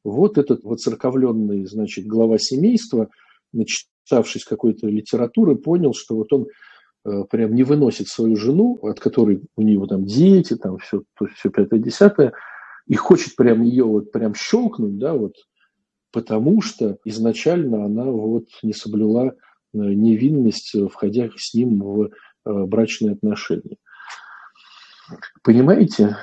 вот 0.05 0.39
этот 0.39 0.63
воцерковленный, 0.63 1.67
значит, 1.67 2.07
глава 2.07 2.39
семейства, 2.39 3.09
начитавшись 3.53 4.45
какой-то 4.45 4.87
литературы, 4.87 5.57
понял, 5.57 5.93
что 5.93 6.15
вот 6.15 6.33
он 6.33 6.47
э, 7.05 7.25
прям 7.29 7.55
не 7.57 7.65
выносит 7.65 8.07
свою 8.07 8.37
жену, 8.37 8.79
от 8.81 9.01
которой 9.01 9.43
у 9.57 9.63
него 9.63 9.87
там 9.87 10.05
дети, 10.05 10.55
там 10.55 10.79
все, 10.79 11.03
все 11.35 11.51
пятое-десятое, 11.51 12.33
и 12.87 12.95
хочет 12.95 13.35
прям 13.35 13.63
ее 13.65 13.85
вот 13.85 14.13
прям 14.13 14.37
щелкнуть, 14.37 14.99
да, 14.99 15.15
вот, 15.15 15.35
потому 16.13 16.63
что 16.63 16.99
изначально 17.05 17.85
она 17.85 18.05
вот 18.05 18.47
не 18.63 18.73
соблюла 18.73 19.27
э, 19.27 19.33
невинность, 19.73 20.77
входя 20.93 21.29
с 21.37 21.55
ним 21.55 21.81
в 21.81 22.03
э, 22.05 22.11
брачные 22.45 23.13
отношения. 23.13 23.77
Понимаете, 25.43 26.17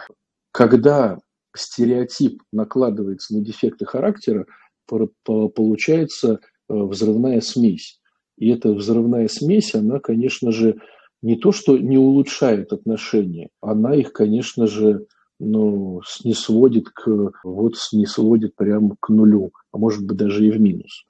когда 0.51 1.17
стереотип 1.55 2.41
накладывается 2.51 3.35
на 3.35 3.41
дефекты 3.41 3.85
характера, 3.85 4.45
получается 4.85 6.39
э, 6.69 6.73
взрывная 6.73 7.41
смесь. 7.41 7.99
И 8.37 8.49
эта 8.49 8.73
взрывная 8.73 9.27
смесь, 9.27 9.73
она, 9.73 9.99
конечно 9.99 10.51
же, 10.51 10.79
не 11.21 11.37
то, 11.37 11.51
что 11.51 11.77
не 11.77 11.97
улучшает 11.97 12.71
отношения, 12.73 13.49
она 13.61 13.95
их, 13.95 14.13
конечно 14.13 14.67
же, 14.67 15.07
ну, 15.39 16.01
не 16.23 16.33
сводит 16.33 16.89
к, 16.89 17.31
вот 17.43 17.73
не 17.93 18.05
сводит 18.05 18.55
прямо 18.55 18.95
к 18.99 19.09
нулю, 19.09 19.51
а 19.71 19.77
может 19.77 20.05
быть 20.05 20.17
даже 20.17 20.45
и 20.45 20.51
в 20.51 20.59
минус. 20.59 21.05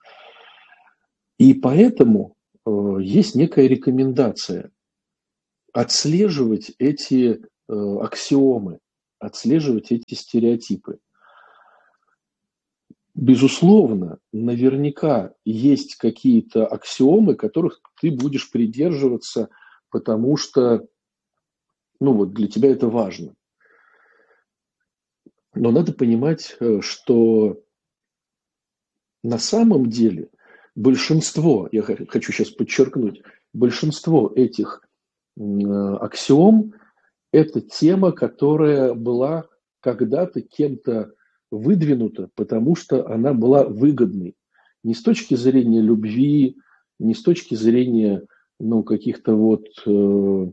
И 1.37 1.53
поэтому 1.53 2.35
э, 2.65 2.97
есть 3.01 3.35
некая 3.35 3.67
рекомендация 3.67 4.71
отслеживать 5.75 6.71
эти 6.79 7.41
э, 7.67 7.73
аксиомы, 8.01 8.79
отслеживать 9.19 9.91
эти 9.91 10.13
стереотипы. 10.13 10.99
Безусловно, 13.13 14.19
наверняка 14.31 15.33
есть 15.43 15.95
какие-то 15.95 16.65
аксиомы, 16.65 17.35
которых 17.35 17.81
ты 17.99 18.09
будешь 18.09 18.49
придерживаться, 18.51 19.49
потому 19.89 20.38
что 20.38 20.88
ну 21.99 22.13
вот, 22.13 22.33
для 22.33 22.47
тебя 22.47 22.71
это 22.71 22.88
важно. 22.88 23.35
Но 25.55 25.71
надо 25.71 25.91
понимать, 25.91 26.55
э, 26.61 26.79
что 26.79 27.61
на 29.23 29.39
самом 29.39 29.89
деле 29.89 30.29
большинство, 30.73 31.67
я 31.73 31.81
хочу 31.81 32.31
сейчас 32.31 32.49
подчеркнуть, 32.49 33.23
большинство 33.51 34.31
этих 34.33 34.81
аксиом 35.38 36.74
это 37.32 37.62
тема, 37.62 38.12
которая 38.12 38.93
была 38.93 39.45
когда-то 39.82 40.41
кем-то 40.41 41.12
выдвинута, 41.52 42.30
потому 42.36 42.76
что 42.76 43.08
она 43.08 43.34
была 43.34 43.65
выгодной. 43.65 44.36
Не 44.84 44.93
с 44.93 45.02
точки 45.02 45.36
зрения 45.36 45.82
любви, 45.82 46.58
не 47.00 47.13
с 47.13 47.21
точки 47.21 47.56
зрения 47.56 48.26
ну, 48.60 48.84
каких-то 48.84 49.36
вот 49.36 49.67
э, 49.86 50.52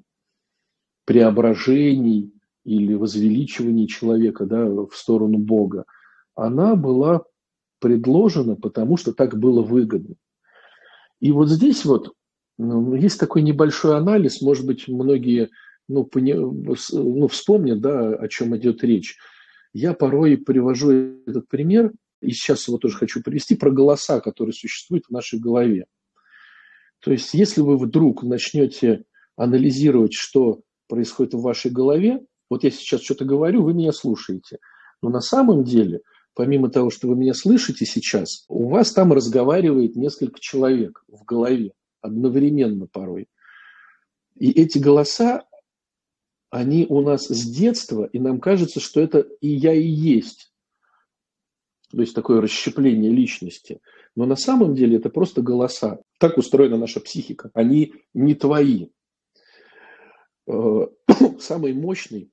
преображений 1.05 2.33
или 2.65 2.95
возвеличиваний 2.95 3.87
человека 3.87 4.47
да, 4.47 4.65
в 4.67 4.93
сторону 4.95 5.39
Бога. 5.39 5.85
Она 6.35 6.75
была 6.75 7.23
предложена, 7.79 8.57
потому 8.57 8.97
что 8.97 9.13
так 9.13 9.39
было 9.39 9.63
выгодно. 9.63 10.15
И 11.21 11.33
вот 11.33 11.49
здесь 11.49 11.85
вот 11.85 12.13
ну, 12.59 12.95
есть 12.95 13.19
такой 13.19 13.43
небольшой 13.43 13.97
анализ, 13.97 14.41
может 14.43 14.67
быть, 14.67 14.89
многие 14.89 15.51
ну, 15.89 16.05
пони, 16.05 16.35
ну, 16.35 17.29
вспомнят, 17.29 17.81
да, 17.81 18.15
о 18.15 18.29
чем 18.29 18.57
идет 18.57 18.85
речь. 18.85 19.17
Я 19.73 19.95
порой 19.95 20.37
привожу 20.37 20.91
этот 21.27 21.49
пример, 21.49 21.93
и 22.21 22.31
сейчас 22.31 22.69
его 22.69 22.79
тоже 22.79 22.97
хочу 22.97 23.23
привести, 23.23 23.57
про 23.57 23.71
голоса, 23.71 24.21
которые 24.21 24.53
существуют 24.53 25.07
в 25.07 25.13
нашей 25.13 25.41
голове. 25.41 25.87
То 27.01 27.11
есть, 27.11 27.35
если 27.35 27.63
вы 27.63 27.79
вдруг 27.79 28.23
начнете 28.23 29.05
анализировать, 29.37 30.13
что 30.13 30.61
происходит 30.89 31.35
в 31.35 31.41
вашей 31.41 31.71
голове, 31.71 32.21
вот 32.49 32.65
я 32.65 32.71
сейчас 32.71 33.03
что-то 33.03 33.25
говорю, 33.25 33.63
вы 33.63 33.75
меня 33.75 33.93
слушаете. 33.93 34.59
Но 35.01 35.09
на 35.09 35.21
самом 35.21 35.65
деле, 35.65 36.03
помимо 36.35 36.71
того, 36.71 36.91
что 36.91 37.09
вы 37.09 37.17
меня 37.17 37.35
слышите 37.35 37.87
сейчас, 37.87 38.45
у 38.49 38.69
вас 38.69 38.93
там 38.93 39.13
разговаривает 39.13 39.97
несколько 39.97 40.39
человек 40.39 41.03
в 41.09 41.25
голове 41.25 41.73
одновременно 42.03 42.87
порой. 42.87 43.29
И 44.37 44.51
эти 44.51 44.79
голоса, 44.79 45.45
они 46.51 46.87
у 46.89 47.01
нас 47.01 47.29
с 47.29 47.51
детства, 47.51 48.05
и 48.05 48.19
нам 48.19 48.41
кажется, 48.41 48.81
что 48.81 49.01
это 49.01 49.21
и 49.21 49.49
я 49.49 49.73
и 49.73 49.87
есть. 49.87 50.53
То 51.91 52.01
есть 52.01 52.15
такое 52.15 52.41
расщепление 52.41 53.11
личности. 53.11 53.81
Но 54.17 54.27
на 54.27 54.37
самом 54.37 54.75
деле 54.75 54.97
это 54.97 55.11
просто 55.11 55.43
голоса. 55.43 56.01
Так 56.19 56.39
устроена 56.39 56.77
наша 56.77 57.01
психика. 57.01 57.51
Они 57.55 57.95
не 58.15 58.35
твои. 58.35 58.89
Э, 60.47 60.87
самый 61.39 61.75
мощный, 61.75 62.31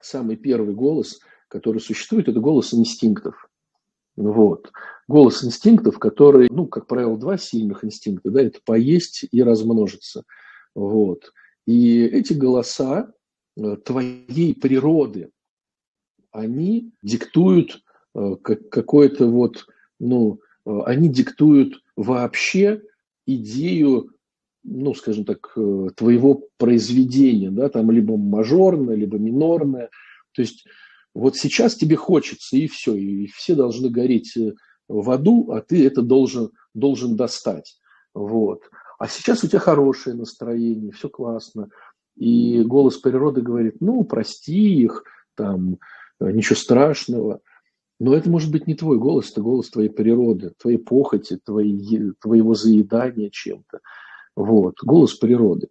самый 0.00 0.36
первый 0.36 0.74
голос, 0.74 1.18
который 1.48 1.80
существует, 1.80 2.28
это 2.28 2.40
голос 2.40 2.74
инстинктов. 2.74 3.48
Вот. 4.16 4.70
Голос 5.08 5.44
инстинктов, 5.44 5.98
который, 5.98 6.48
ну, 6.50 6.66
как 6.66 6.86
правило, 6.86 7.18
два 7.18 7.36
сильных 7.36 7.84
инстинкта, 7.84 8.30
да, 8.30 8.42
это 8.42 8.60
поесть 8.64 9.26
и 9.30 9.42
размножиться. 9.42 10.24
Вот. 10.74 11.32
И 11.66 12.02
эти 12.02 12.32
голоса, 12.32 13.12
Э, 13.56 13.76
твоей 13.76 14.54
природы, 14.54 15.30
они 16.32 16.92
диктуют 17.02 17.82
э, 18.14 18.34
какое-то 18.42 19.28
вот, 19.28 19.66
ну, 20.00 20.40
э, 20.66 20.80
они 20.86 21.08
диктуют 21.08 21.80
вообще 21.94 22.82
идею, 23.26 24.10
ну, 24.64 24.92
скажем 24.94 25.24
так, 25.24 25.56
твоего 25.94 26.48
произведения, 26.56 27.50
да, 27.50 27.68
там 27.68 27.92
либо 27.92 28.16
мажорное, 28.16 28.96
либо 28.96 29.18
минорное. 29.18 29.90
То 30.32 30.42
есть 30.42 30.66
вот 31.14 31.36
сейчас 31.36 31.76
тебе 31.76 31.96
хочется, 31.96 32.56
и 32.56 32.66
все, 32.66 32.94
и 32.94 33.26
все 33.28 33.54
должны 33.54 33.88
гореть 33.88 34.36
в 34.88 35.10
аду, 35.10 35.52
а 35.52 35.60
ты 35.60 35.86
это 35.86 36.02
должен, 36.02 36.50
должен 36.74 37.16
достать. 37.16 37.78
Вот. 38.14 38.62
А 38.98 39.08
сейчас 39.08 39.44
у 39.44 39.48
тебя 39.48 39.60
хорошее 39.60 40.16
настроение, 40.16 40.92
все 40.92 41.08
классно. 41.08 41.68
И 42.16 42.62
голос 42.62 42.98
природы 42.98 43.42
говорит, 43.42 43.80
ну, 43.80 44.04
прости 44.04 44.82
их, 44.82 45.04
там, 45.34 45.78
э, 46.20 46.30
ничего 46.30 46.56
страшного. 46.56 47.40
Но 48.00 48.14
это 48.14 48.28
может 48.28 48.50
быть 48.50 48.66
не 48.66 48.74
твой 48.74 48.98
голос, 48.98 49.30
это 49.30 49.40
голос 49.40 49.70
твоей 49.70 49.88
природы, 49.88 50.52
твоей 50.58 50.78
похоти, 50.78 51.38
твоей, 51.44 52.12
твоего 52.20 52.54
заедания 52.54 53.30
чем-то. 53.30 53.80
Вот, 54.36 54.74
голос 54.82 55.14
природы. 55.14 55.68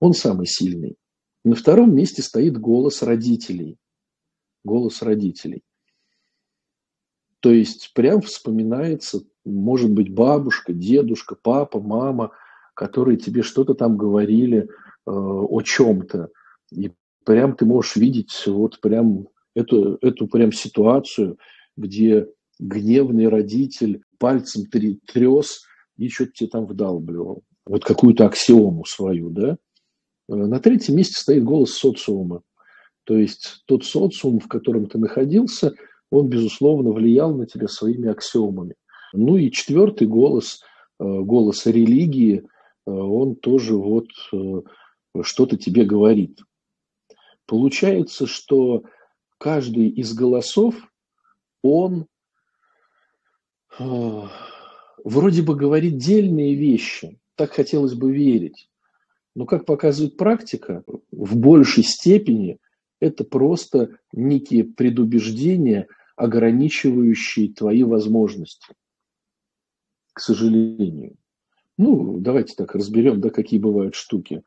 Он 0.00 0.14
самый 0.14 0.46
сильный. 0.46 0.96
На 1.44 1.54
втором 1.54 1.94
месте 1.94 2.22
стоит 2.22 2.58
голос 2.58 3.02
родителей. 3.02 3.78
Голос 4.64 5.02
родителей. 5.02 5.62
То 7.40 7.50
есть 7.50 7.92
прям 7.94 8.22
вспоминается, 8.22 9.22
может 9.44 9.90
быть, 9.90 10.12
бабушка, 10.12 10.72
дедушка, 10.72 11.36
папа, 11.40 11.80
мама, 11.80 12.32
которые 12.74 13.18
тебе 13.18 13.42
что-то 13.42 13.74
там 13.74 13.96
говорили– 13.96 14.68
Э, 15.06 15.10
о 15.10 15.60
чем-то. 15.60 16.30
И 16.72 16.90
прям 17.26 17.54
ты 17.56 17.66
можешь 17.66 17.96
видеть 17.96 18.32
вот 18.46 18.80
прям 18.80 19.28
эту, 19.54 19.98
эту 20.00 20.26
прям 20.28 20.50
ситуацию, 20.50 21.38
где 21.76 22.26
гневный 22.58 23.28
родитель 23.28 24.02
пальцем 24.18 24.64
трес 25.06 25.66
и 25.98 26.08
что-то 26.08 26.32
тебе 26.32 26.48
там 26.48 26.64
вдалбливал. 26.64 27.42
Вот 27.66 27.84
какую-то 27.84 28.24
аксиому 28.24 28.86
свою, 28.86 29.28
да. 29.28 29.58
Э, 30.30 30.34
на 30.34 30.58
третьем 30.58 30.96
месте 30.96 31.20
стоит 31.20 31.44
голос 31.44 31.74
социума. 31.74 32.40
То 33.04 33.16
есть 33.16 33.62
тот 33.66 33.84
социум, 33.84 34.40
в 34.40 34.48
котором 34.48 34.86
ты 34.86 34.98
находился, 34.98 35.72
он, 36.10 36.28
безусловно, 36.28 36.90
влиял 36.92 37.34
на 37.34 37.46
тебя 37.46 37.68
своими 37.68 38.08
аксиомами. 38.08 38.74
Ну 39.12 39.36
и 39.36 39.50
четвертый 39.50 40.06
голос, 40.06 40.60
э, 40.98 41.04
голос 41.04 41.66
религии, 41.66 42.46
он 42.86 43.36
тоже 43.36 43.76
вот 43.76 44.08
что-то 45.22 45.56
тебе 45.56 45.84
говорит. 45.84 46.40
Получается, 47.46 48.26
что 48.26 48.84
каждый 49.38 49.88
из 49.88 50.12
голосов, 50.12 50.74
он 51.62 52.06
вроде 53.78 55.42
бы 55.42 55.56
говорит 55.56 55.96
дельные 55.96 56.54
вещи, 56.54 57.18
так 57.36 57.52
хотелось 57.52 57.94
бы 57.94 58.12
верить. 58.12 58.68
Но, 59.34 59.46
как 59.46 59.64
показывает 59.66 60.16
практика, 60.16 60.84
в 61.10 61.36
большей 61.36 61.84
степени 61.84 62.58
это 63.04 63.22
просто 63.22 63.98
некие 64.12 64.64
предубеждения, 64.64 65.88
ограничивающие 66.16 67.52
твои 67.52 67.82
возможности. 67.82 68.74
К 70.14 70.20
сожалению. 70.20 71.16
Ну, 71.76 72.18
давайте 72.18 72.54
так 72.54 72.74
разберем, 72.74 73.20
да, 73.20 73.28
какие 73.28 73.60
бывают 73.60 73.94
штуки. 73.94 74.42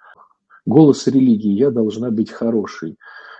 Голос 0.65 1.05
религии, 1.07 1.51
я 1.51 1.69
должна 1.69 2.09
быть 2.09 2.31
хорошей. 2.31 2.97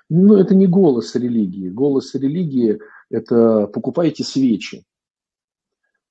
Но 0.10 0.38
это 0.38 0.54
не 0.54 0.68
голос 0.68 1.16
религии. 1.16 1.70
Голос 1.70 2.14
религии– 2.14 2.80
это 3.10 3.68
покупайте 3.68 4.24
свечи. 4.24 4.84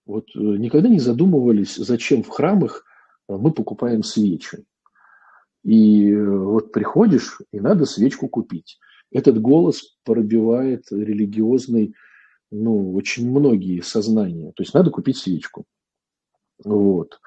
Вот 0.04 0.24
э, 0.34 0.38
никогда 0.38 0.88
не 0.88 0.98
задумывались, 0.98 1.76
зачем 1.76 2.22
в 2.22 2.28
храмах 2.28 2.84
э, 3.28 3.36
мы 3.36 3.52
покупаем 3.52 4.02
свечи. 4.02 4.64
И 5.66 6.12
э, 6.12 6.24
вот 6.24 6.70
приходишь, 6.70 7.40
и 7.50 7.58
надо 7.58 7.86
свечку 7.86 8.28
купить. 8.28 8.78
Этот 9.10 9.40
голос 9.40 9.96
пробивает 10.04 10.84
религиозный, 10.90 11.94
ну, 12.50 12.94
очень 12.94 13.30
многие 13.30 13.80
сознания. 13.80 14.52
То 14.56 14.62
есть 14.62 14.74
надо 14.74 14.90
купить 14.90 15.16
свечку. 15.16 15.64
Вот. 16.64 17.20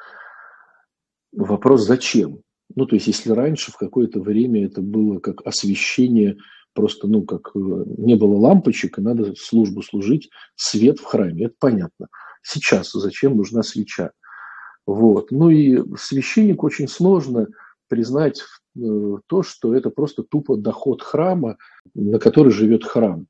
Вопрос, 1.31 1.85
зачем? 1.85 2.41
Ну, 2.75 2.85
то 2.85 2.95
есть, 2.95 3.07
если 3.07 3.31
раньше 3.31 3.71
в 3.71 3.77
какое-то 3.77 4.19
время 4.19 4.65
это 4.65 4.81
было 4.81 5.19
как 5.19 5.45
освещение, 5.45 6.37
просто, 6.73 7.07
ну, 7.07 7.23
как 7.23 7.51
не 7.55 8.15
было 8.15 8.37
лампочек, 8.37 8.99
и 8.99 9.01
надо 9.01 9.33
службу 9.35 9.81
служить, 9.81 10.29
свет 10.55 10.99
в 10.99 11.03
храме, 11.03 11.45
это 11.45 11.55
понятно 11.59 12.07
сейчас, 12.41 12.91
зачем 12.91 13.37
нужна 13.37 13.63
свеча. 13.63 14.11
Вот. 14.85 15.31
Ну 15.31 15.49
и 15.49 15.83
священнику 15.97 16.65
очень 16.65 16.87
сложно 16.87 17.47
признать 17.87 18.39
э, 18.39 18.43
то, 19.27 19.43
что 19.43 19.75
это 19.75 19.89
просто 19.89 20.23
тупо 20.23 20.57
доход 20.57 21.01
храма, 21.01 21.57
на 21.93 22.19
который 22.19 22.51
живет 22.51 22.83
храм. 22.83 23.27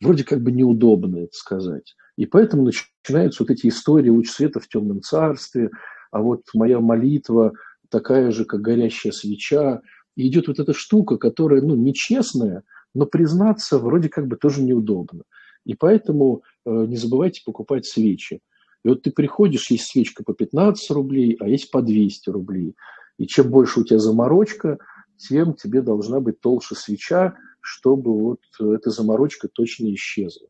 Вроде 0.00 0.24
как 0.24 0.42
бы 0.42 0.52
неудобно 0.52 1.18
это 1.18 1.32
сказать. 1.32 1.94
И 2.16 2.26
поэтому 2.26 2.64
начинаются 2.64 3.42
вот 3.42 3.50
эти 3.50 3.68
истории 3.68 4.10
«Луч 4.10 4.28
света 4.28 4.60
в 4.60 4.68
темном 4.68 5.02
царстве», 5.02 5.70
а 6.10 6.20
вот 6.20 6.42
моя 6.54 6.78
молитва 6.80 7.52
такая 7.88 8.30
же, 8.30 8.44
как 8.44 8.60
горящая 8.60 9.12
свеча. 9.12 9.80
И 10.16 10.28
идет 10.28 10.46
вот 10.46 10.60
эта 10.60 10.72
штука, 10.72 11.16
которая, 11.16 11.60
ну, 11.60 11.74
нечестная, 11.74 12.62
но 12.94 13.06
признаться 13.06 13.78
вроде 13.78 14.08
как 14.08 14.28
бы 14.28 14.36
тоже 14.36 14.62
неудобно. 14.62 15.24
И 15.64 15.74
поэтому 15.74 16.42
э, 16.64 16.70
не 16.70 16.96
забывайте 16.96 17.42
покупать 17.44 17.86
свечи. 17.86 18.40
И 18.84 18.88
вот 18.88 19.02
ты 19.02 19.10
приходишь, 19.10 19.70
есть 19.70 19.86
свечка 19.90 20.22
по 20.22 20.34
15 20.34 20.90
рублей, 20.90 21.36
а 21.40 21.48
есть 21.48 21.70
по 21.70 21.82
200 21.82 22.30
рублей. 22.30 22.76
И 23.18 23.26
чем 23.26 23.50
больше 23.50 23.80
у 23.80 23.84
тебя 23.84 23.98
заморочка, 23.98 24.78
тем 25.16 25.54
тебе 25.54 25.82
должна 25.82 26.20
быть 26.20 26.40
толще 26.40 26.74
свеча, 26.74 27.36
чтобы 27.60 28.12
вот 28.18 28.40
эта 28.60 28.90
заморочка 28.90 29.48
точно 29.48 29.92
исчезла. 29.94 30.48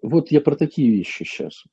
Вот 0.00 0.30
я 0.30 0.40
про 0.40 0.56
такие 0.56 0.90
вещи 0.90 1.24
сейчас. 1.24 1.64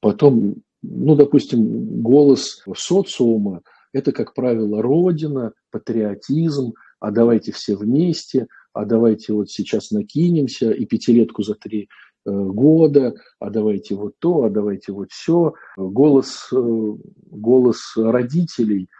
Потом, 0.00 0.62
ну, 0.82 1.14
допустим, 1.14 2.02
голос 2.02 2.62
социума– 2.74 3.62
это, 3.92 4.12
как 4.12 4.34
правило, 4.34 4.82
родина, 4.82 5.52
патриотизм, 5.70 6.74
а 6.98 7.10
давайте 7.10 7.52
все 7.52 7.76
вместе, 7.76 8.46
а 8.72 8.84
давайте 8.84 9.32
вот 9.32 9.50
сейчас 9.50 9.90
накинемся 9.90 10.70
и 10.70 10.84
пятилетку 10.86 11.42
за 11.42 11.54
три 11.54 11.88
Э, 12.26 12.30
года, 12.30 13.14
а 13.38 13.50
давайте 13.50 13.94
вот 13.94 14.14
то, 14.18 14.44
а 14.44 14.50
давайте 14.50 14.92
вот 14.92 15.12
все. 15.12 15.54
Голос, 15.76 16.48
э, 16.52 16.56
голос 16.56 17.92
родителей– 17.96 18.88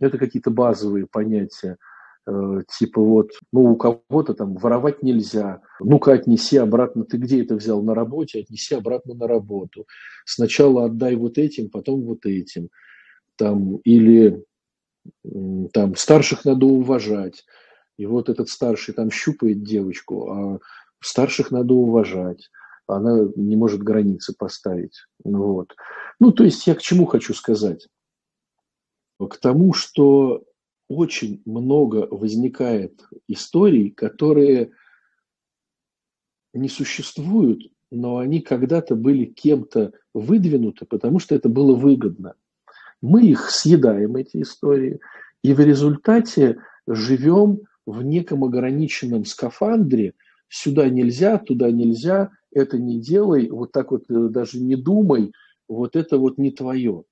это 0.00 0.18
какие-то 0.18 0.50
базовые 0.50 1.06
понятия. 1.06 1.76
Э, 2.26 2.62
типа 2.78 3.00
вот, 3.00 3.32
ну, 3.52 3.72
у 3.72 3.76
кого-то 3.76 4.34
там 4.34 4.54
воровать 4.56 5.02
нельзя. 5.02 5.60
Ну-ка, 5.80 6.12
отнеси 6.12 6.56
обратно. 6.56 7.04
Ты 7.04 7.16
где 7.16 7.42
это 7.42 7.56
взял 7.56 7.82
на 7.82 7.94
работе? 7.94 8.40
Отнеси 8.40 8.74
обратно 8.74 9.14
на 9.14 9.26
работу. 9.26 9.86
Сначала 10.24 10.86
отдай 10.86 11.16
вот 11.16 11.38
этим, 11.38 11.70
потом 11.70 12.02
вот 12.02 12.26
этим. 12.26 12.68
Там, 13.36 13.76
или 13.78 14.44
там 15.72 15.96
старших 15.96 16.44
надо 16.44 16.66
уважать. 16.66 17.44
И 17.98 18.06
вот 18.06 18.28
этот 18.28 18.48
старший 18.48 18.94
там 18.94 19.10
щупает 19.10 19.64
девочку, 19.64 20.30
а 20.30 20.58
старших 21.00 21.50
надо 21.50 21.74
уважать 21.74 22.48
она 22.86 23.28
не 23.36 23.56
может 23.56 23.82
границы 23.82 24.34
поставить. 24.36 25.04
Вот. 25.24 25.74
Ну, 26.20 26.32
то 26.32 26.44
есть 26.44 26.66
я 26.66 26.74
к 26.74 26.80
чему 26.80 27.06
хочу 27.06 27.34
сказать? 27.34 27.88
К 29.28 29.36
тому, 29.38 29.72
что 29.72 30.44
очень 30.88 31.42
много 31.44 32.06
возникает 32.10 33.02
историй, 33.28 33.90
которые 33.90 34.72
не 36.54 36.68
существуют, 36.68 37.70
но 37.90 38.18
они 38.18 38.40
когда-то 38.40 38.94
были 38.94 39.24
кем-то 39.24 39.92
выдвинуты, 40.14 40.86
потому 40.86 41.18
что 41.18 41.34
это 41.34 41.48
было 41.48 41.74
выгодно. 41.74 42.34
Мы 43.00 43.24
их 43.26 43.50
съедаем, 43.50 44.16
эти 44.16 44.42
истории, 44.42 45.00
и 45.42 45.54
в 45.54 45.60
результате 45.60 46.58
живем 46.86 47.62
в 47.86 48.02
неком 48.02 48.44
ограниченном 48.44 49.24
скафандре, 49.24 50.14
сюда 50.48 50.88
нельзя, 50.88 51.38
туда 51.38 51.70
нельзя, 51.70 52.30
это 52.52 52.78
не 52.78 53.00
делай, 53.00 53.48
вот 53.50 53.72
так 53.72 53.90
вот 53.90 54.04
даже 54.08 54.60
не 54.60 54.76
думай, 54.76 55.32
вот 55.68 55.96
это 55.96 56.18
вот 56.18 56.38
не 56.38 56.50
твое. 56.50 57.04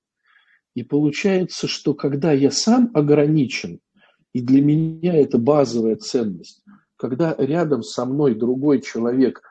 И 0.73 0.83
получается, 0.83 1.67
что 1.67 1.93
когда 1.93 2.31
я 2.31 2.51
сам 2.51 2.91
ограничен, 2.93 3.79
и 4.33 4.41
для 4.41 4.61
меня 4.61 5.15
это 5.15 5.37
базовая 5.37 5.97
ценность, 5.97 6.63
когда 6.95 7.35
рядом 7.37 7.83
со 7.83 8.05
мной 8.05 8.35
другой 8.35 8.81
человек 8.81 9.41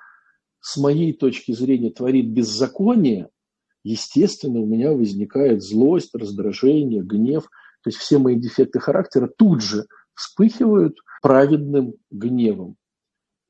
с 0.61 0.77
моей 0.77 1.13
точки 1.13 1.53
зрения 1.53 1.91
творит 1.91 2.31
беззаконие, 2.31 3.29
естественно, 3.83 4.61
у 4.61 4.67
меня 4.67 4.93
возникает 4.93 5.63
злость, 5.63 6.15
раздражение, 6.15 7.03
гнев. 7.03 7.45
То 7.83 7.89
есть 7.89 7.99
все 7.99 8.19
мои 8.19 8.37
дефекты 8.37 8.79
характера 8.79 9.31
тут 9.37 9.63
же 9.63 9.87
вспыхивают 10.15 10.99
праведным 11.23 11.95
гневом. 12.11 12.77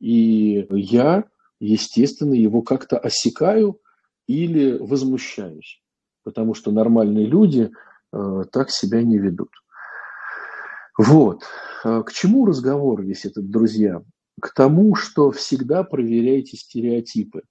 И 0.01 0.67
я 0.71 1.25
естественно, 1.61 2.35
его 2.35 2.63
как-то 2.63 2.99
осекаю 2.99 3.81
или 4.27 4.79
возмущаюсь, 4.79 5.83
потому 6.25 6.55
что 6.55 6.71
нормальные 6.71 7.27
люди 7.27 7.71
э, 8.13 8.45
так 8.51 8.71
себя 8.71 9.03
не 9.03 9.19
ведут. 9.19 9.51
Вот. 10.99 11.45
Э, 11.85 12.03
к 12.05 12.13
чему 12.13 12.47
разговор 12.47 13.03
весь 13.03 13.25
этот, 13.25 13.51
друзья? 13.51 14.03
К 14.41 14.53
тому, 14.55 14.95
что 14.95 15.31
всегда 15.31 15.83
проверяйте 15.83 16.57
стереотипы. 16.57 17.43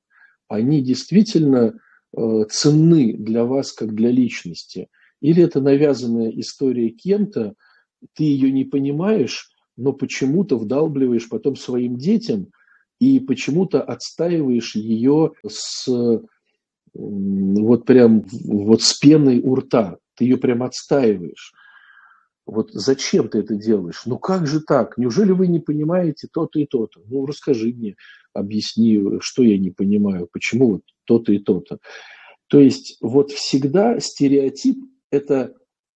Они 0.47 0.81
действительно 0.81 1.79
э, 2.15 2.43
ценны 2.49 3.13
для 3.13 3.45
вас 3.45 3.71
как 3.71 3.93
для 3.93 4.11
личности. 4.11 4.87
Или 5.21 5.43
это 5.43 5.61
навязанная 5.61 6.29
история 6.31 6.89
кем-то, 6.89 7.53
ты 8.13 8.23
ее 8.23 8.51
не 8.51 8.63
понимаешь, 8.63 9.49
но 9.75 9.93
почему-то 9.93 10.57
вдалбливаешь 10.57 11.27
потом 11.29 11.55
своим 11.55 11.97
детям– 11.97 12.47
и 12.99 13.19
почему-то 13.19 13.81
отстаиваешь 13.81 14.75
ее 14.75 15.31
с 15.47 15.87
вот 16.93 17.85
прям 17.85 18.23
вот 18.43 18.81
с 18.81 18.93
пеной 18.93 19.39
у 19.39 19.55
рта. 19.55 19.97
Ты 20.15 20.25
ее 20.25 20.37
прям 20.37 20.63
отстаиваешь. 20.63 21.53
Вот 22.45 22.71
зачем 22.71 23.29
ты 23.29 23.39
это 23.39 23.55
делаешь? 23.55 24.03
Ну 24.05 24.17
как 24.17 24.47
же 24.47 24.59
так? 24.61 24.97
Неужели 24.97 25.31
вы 25.31 25.47
не 25.47 25.59
понимаете 25.59 26.27
то-то 26.31 26.59
и 26.59 26.65
то-то? 26.65 27.01
Ну 27.05 27.25
расскажи 27.25 27.67
мне, 27.67 27.95
объясни, 28.33 29.19
что 29.19 29.43
я 29.43 29.57
не 29.57 29.69
понимаю, 29.69 30.27
почему 30.31 30.71
вот 30.71 30.81
то-то 31.05 31.31
и 31.31 31.37
то-то. 31.37 31.77
То 32.47 32.59
есть 32.59 32.97
вот 33.01 33.31
всегда 33.31 33.99
стереотип– 33.99 34.77
это 35.11 35.53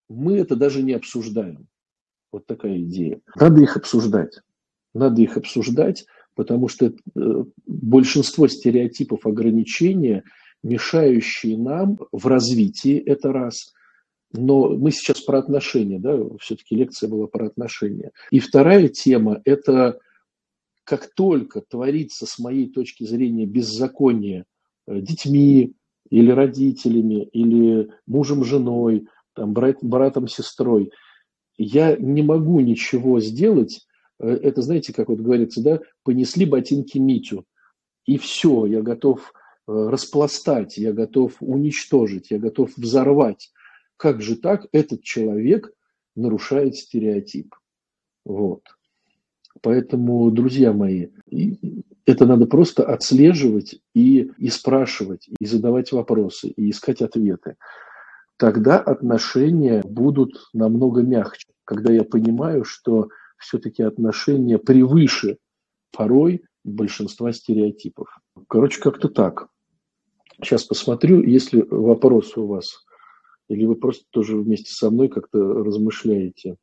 мы 0.09 0.38
это 0.38 0.55
даже 0.55 0.84
не 0.84 0.93
обсуждаем. 0.93 1.67
Вот 2.32 2.45
такая 2.45 2.80
идея. 2.82 3.20
Надо 3.36 3.61
их 3.61 3.78
обсуждать. 3.78 4.39
Надо 4.93 5.22
их 5.22 5.38
обсуждать, 5.38 6.05
потому 6.36 6.67
что 6.67 6.86
э, 6.86 7.43
большинство 7.65 8.47
стереотипов 8.47 9.26
ограничения, 9.26 10.24
мешающие 10.64 11.57
нам 11.57 11.99
в 12.11 12.28
развитии, 12.28 12.97
это 12.97 13.32
раз. 13.32 13.74
Но 14.32 14.70
мы 14.70 14.91
сейчас 14.91 15.22
про 15.22 15.39
отношения, 15.39 15.99
да, 15.99 16.18
все-таки 16.39 16.76
лекция 16.76 17.09
была 17.09 17.28
про 17.28 17.45
отношения. 17.45 18.11
И 18.32 18.39
вторая 18.39 18.88
тема– 18.88 19.41
это 19.45 19.99
как 20.84 21.14
только 21.14 21.61
творится, 21.61 22.26
с 22.26 22.39
моей 22.39 22.70
точки 22.70 23.03
зрения, 23.05 23.45
беззаконие 23.45 24.45
э, 24.88 24.99
детьми 24.99 25.74
или 26.09 26.32
родителями, 26.32 27.24
или 27.32 27.89
мужем, 28.05 28.43
женой, 28.43 29.07
там, 29.34 29.53
брат, 29.53 29.78
братом, 29.82 30.28
сестрой, 30.28 30.91
я 31.57 31.95
не 31.95 32.22
могу 32.22 32.59
ничего 32.59 33.22
сделать, 33.22 33.86
Э, 34.24 34.30
это, 34.41 34.61
знаете, 34.61 34.93
как 34.93 35.09
вот 35.09 35.20
говорится, 35.20 35.61
да, 35.61 35.80
понесли 36.03 36.45
ботинки 36.45 36.97
Митю, 36.97 37.45
и 38.05 38.18
все, 38.18 38.66
я 38.66 38.82
готов 38.82 39.34
распластать, 39.68 40.78
я 40.78 40.93
готов 40.93 41.34
уничтожить, 41.39 42.32
я 42.32 42.39
готов 42.39 42.72
взорвать. 42.78 43.51
Как 43.97 44.22
же 44.22 44.36
так 44.36 44.68
этот 44.72 45.03
человек 45.03 45.72
нарушает 46.16 46.76
стереотип? 46.76 47.55
Вот. 48.26 48.64
Поэтому, 49.61 50.30
друзья 50.32 50.74
мои, 50.74 51.07
это 52.05 52.26
надо 52.26 52.45
просто 52.47 52.84
отслеживать 52.84 53.80
и, 53.93 54.32
и 54.38 54.49
спрашивать, 54.49 55.30
и 55.39 55.45
задавать 55.45 55.91
вопросы, 55.91 56.49
и 56.49 56.70
искать 56.70 57.01
ответы. 57.01 57.55
Тогда 58.38 58.80
отношения 58.80 59.82
будут 59.86 60.49
намного 60.53 61.01
мягче, 61.01 61.47
когда 61.64 61.93
я 61.93 62.03
понимаю, 62.03 62.66
что 62.66 63.09
все-таки 63.38 63.84
отношения 63.84 64.57
превыше 64.57 65.38
порой 65.91 66.43
большинства 66.64 67.32
стереотипов. 67.32 68.18
Короче, 68.47 68.82
как-то 68.82 69.07
так. 69.07 69.47
Сейчас 70.41 70.63
посмотрю, 70.63 71.23
если 71.23 71.61
вопросы 71.61 72.39
у 72.39 72.47
вас, 72.47 72.86
или 73.49 73.65
вы 73.65 73.75
просто 73.75 74.05
тоже 74.09 74.38
вместе 74.38 74.71
со 74.71 74.89
мной 74.89 75.09
как-то 75.09 75.39
размышляете. 75.39 76.57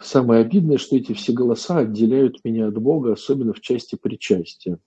Самое 0.00 0.42
обидное, 0.42 0.78
что 0.78 0.96
эти 0.96 1.12
все 1.12 1.32
голоса 1.32 1.78
отделяют 1.78 2.44
меня 2.44 2.68
от 2.68 2.78
Бога, 2.78 3.12
особенно 3.12 3.52
в 3.52 3.60
части 3.60 3.96
причастия. 3.96 4.78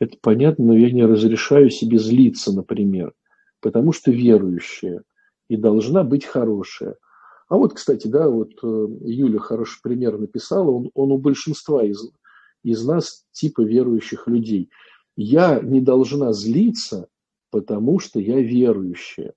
Это 0.00 0.16
понятно, 0.20 0.66
но 0.66 0.76
я 0.76 0.90
не 0.90 1.04
разрешаю 1.04 1.70
себе 1.70 1.98
злиться, 1.98 2.52
например, 2.52 3.12
потому 3.60 3.92
что 3.92 4.10
верующая 4.10 5.02
и 5.48 5.56
должна 5.56 6.04
быть 6.04 6.24
хорошая. 6.24 6.96
А 7.48 7.56
вот, 7.56 7.74
кстати, 7.74 8.06
да, 8.06 8.28
вот 8.28 8.52
э, 8.62 8.86
Юля 9.02 9.38
хороший 9.38 9.80
пример 9.82 10.18
написала, 10.18 10.70
он, 10.70 10.90
он 10.94 11.12
у 11.12 11.18
большинства 11.18 11.82
из, 11.84 12.10
из 12.62 12.84
нас 12.84 13.24
типа 13.32 13.62
верующих 13.62 14.26
людей. 14.26 14.70
Я 15.20 15.58
не 15.58 15.80
должна 15.80 16.32
злиться, 16.32 17.08
потому 17.50 17.98
что 17.98 18.20
я 18.20 18.40
верующая. 18.40 19.34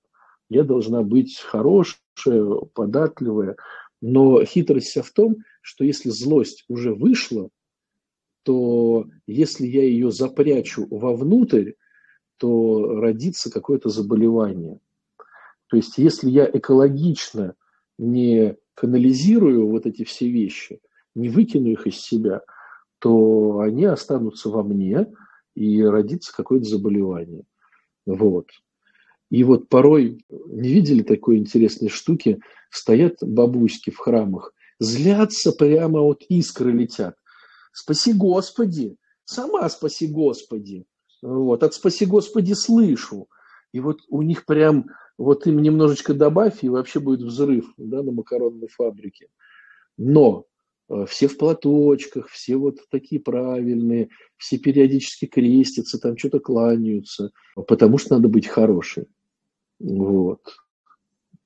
Я 0.48 0.62
должна 0.62 1.02
быть 1.02 1.40
хорошая, 1.40 2.44
податливая, 2.72 3.56
но 4.00 4.44
хитрость 4.44 4.90
вся 4.90 5.02
в 5.02 5.10
том, 5.10 5.38
что 5.60 5.82
если 5.82 6.10
злость 6.10 6.64
уже 6.68 6.94
вышла, 6.94 7.48
то 8.44 9.06
если 9.26 9.66
я 9.66 9.82
ее 9.82 10.12
запрячу 10.12 10.86
вовнутрь, 10.88 11.72
то 12.36 13.00
родится 13.00 13.50
какое-то 13.50 13.88
заболевание. 13.88 14.78
То 15.66 15.76
есть 15.76 15.98
если 15.98 16.30
я 16.30 16.48
экологично 16.48 17.56
не 17.98 18.56
канализирую 18.74 19.66
вот 19.66 19.86
эти 19.86 20.04
все 20.04 20.28
вещи, 20.30 20.80
не 21.16 21.28
выкину 21.28 21.70
их 21.70 21.88
из 21.88 21.96
себя, 21.96 22.42
то 23.00 23.58
они 23.58 23.84
останутся 23.84 24.48
во 24.48 24.62
мне, 24.62 25.08
и 25.54 25.82
родится 25.82 26.34
какое-то 26.34 26.66
заболевание. 26.66 27.44
Вот. 28.06 28.48
И 29.30 29.44
вот 29.44 29.68
порой, 29.68 30.24
не 30.28 30.72
видели 30.72 31.02
такой 31.02 31.38
интересной 31.38 31.88
штуки, 31.88 32.40
стоят 32.70 33.16
бабуськи 33.22 33.90
в 33.90 33.98
храмах, 33.98 34.52
злятся 34.78 35.52
прямо 35.52 36.00
от 36.00 36.22
искры 36.28 36.72
летят. 36.72 37.16
Спаси 37.72 38.12
Господи, 38.12 38.96
сама 39.24 39.68
спаси 39.70 40.06
Господи. 40.06 40.84
Вот, 41.22 41.62
от 41.62 41.72
спаси 41.74 42.04
Господи 42.04 42.52
слышу. 42.52 43.28
И 43.72 43.80
вот 43.80 44.00
у 44.08 44.22
них 44.22 44.44
прям, 44.44 44.90
вот 45.16 45.46
им 45.46 45.62
немножечко 45.62 46.12
добавь, 46.12 46.62
и 46.62 46.68
вообще 46.68 47.00
будет 47.00 47.22
взрыв 47.22 47.72
да, 47.78 48.02
на 48.02 48.12
макаронной 48.12 48.68
фабрике. 48.68 49.28
Но 49.96 50.44
все 51.06 51.28
в 51.28 51.38
платочках, 51.38 52.28
все 52.28 52.56
вот 52.56 52.78
такие 52.90 53.20
правильные, 53.20 54.10
все 54.36 54.58
периодически 54.58 55.26
крестятся, 55.26 55.98
там 55.98 56.16
что-то 56.16 56.40
кланяются, 56.40 57.30
потому 57.66 57.98
что 57.98 58.16
надо 58.16 58.28
быть 58.28 58.46
хорошим. 58.46 59.06
Вот. 59.78 60.40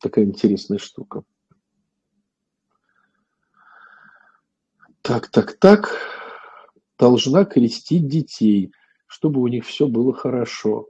Такая 0.01 0.25
интересная 0.25 0.79
штука. 0.79 1.23
Так, 5.03 5.29
так, 5.29 5.55
так. 5.55 5.97
Должна 6.99 7.45
крестить 7.45 8.09
детей, 8.09 8.73
чтобы 9.07 9.41
у 9.41 9.47
них 9.47 9.65
все 9.65 9.87
было 9.87 10.13
хорошо. 10.13 10.89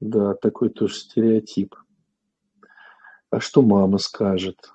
Да, 0.00 0.34
такой 0.34 0.70
тоже 0.70 0.94
стереотип. 0.94 1.74
А 3.30 3.40
что 3.40 3.62
мама 3.62 3.98
скажет? 3.98 4.72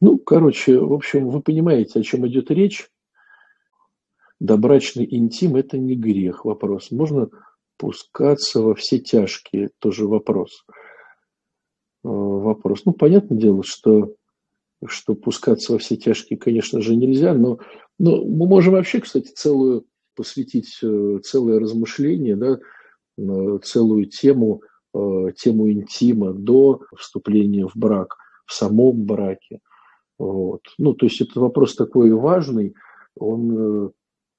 Ну, 0.00 0.18
короче, 0.18 0.78
в 0.78 0.92
общем, 0.92 1.28
вы 1.28 1.40
понимаете, 1.42 2.00
о 2.00 2.02
чем 2.02 2.26
идет 2.26 2.50
речь. 2.50 2.88
Добрачный 4.38 5.06
интим– 5.10 5.56
это 5.56 5.76
не 5.78 5.94
грех. 5.94 6.44
Вопрос. 6.44 6.90
Можно 6.90 7.28
Пускаться 7.80 8.60
во 8.60 8.74
все 8.74 8.98
тяжкие, 8.98 9.70
тоже 9.78 10.06
вопрос. 10.06 10.66
Э, 12.04 12.08
вопрос. 12.08 12.84
Ну, 12.84 12.92
понятное 12.92 13.38
дело, 13.38 13.62
что, 13.64 14.16
что 14.84 15.14
пускаться 15.14 15.72
во 15.72 15.78
все 15.78 15.96
тяжкие, 15.96 16.38
конечно 16.38 16.82
же, 16.82 16.94
нельзя, 16.94 17.32
но, 17.32 17.58
но 17.98 18.22
мы 18.22 18.46
можем 18.46 18.74
вообще, 18.74 19.00
кстати, 19.00 19.28
целую 19.34 19.86
посвятить 20.14 20.78
э, 20.82 21.20
целое 21.24 21.58
размышление, 21.58 22.36
да, 22.36 22.58
э, 23.16 23.58
целую 23.64 24.04
тему, 24.04 24.60
тему 24.92 25.70
интима 25.70 26.34
до 26.34 26.82
вступления 26.98 27.66
в 27.66 27.76
брак, 27.76 28.16
в 28.44 28.52
самом 28.52 29.04
браке. 29.04 29.60
Вот. 30.20 30.62
Ну, 30.78 30.94
то 30.94 31.06
есть 31.06 31.20
это 31.20 31.40
вопрос 31.40 31.74
такой 31.74 32.12
важный, 32.12 32.74
он 33.16 33.92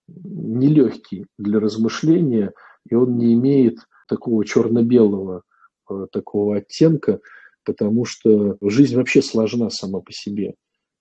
нелегкий 0.08 1.26
для 1.38 1.60
размышления– 1.60 2.54
и 2.90 2.96
он 2.96 3.18
не 3.18 3.34
имеет 3.34 3.80
такого 4.08 4.46
черно-белого 4.46 5.44
э, 5.90 6.08
такого 6.12 6.58
оттенка, 6.58 7.20
потому 7.64 8.06
что 8.06 8.58
жизнь 8.62 8.96
вообще 8.96 9.22
сложна 9.22 9.70
сама 9.70 10.02
по 10.02 10.12
себе. 10.12 10.56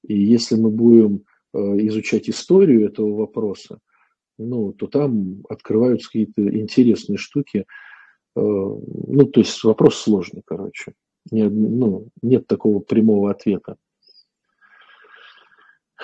И 0.06 0.18
если 0.18 0.56
мы 0.56 0.70
будем 0.70 1.24
э, 1.52 1.58
изучать 1.58 2.28
историю 2.28 2.86
этого 2.86 3.14
вопроса, 3.14 3.78
ну, 4.38 4.72
то 4.72 4.86
там 4.86 5.42
открываются 5.48 6.08
какие-то 6.08 6.42
интересные 6.42 7.18
штуки. 7.18 7.66
Э, 8.36 8.40
ну, 8.40 9.24
то 9.26 9.40
есть 9.40 9.62
вопрос 9.64 9.96
сложный, 9.96 10.42
короче. 10.44 10.94
Не, 11.30 11.48
ну, 11.48 12.08
нет 12.22 12.46
такого 12.46 12.80
прямого 12.80 13.30
ответа. 13.30 13.76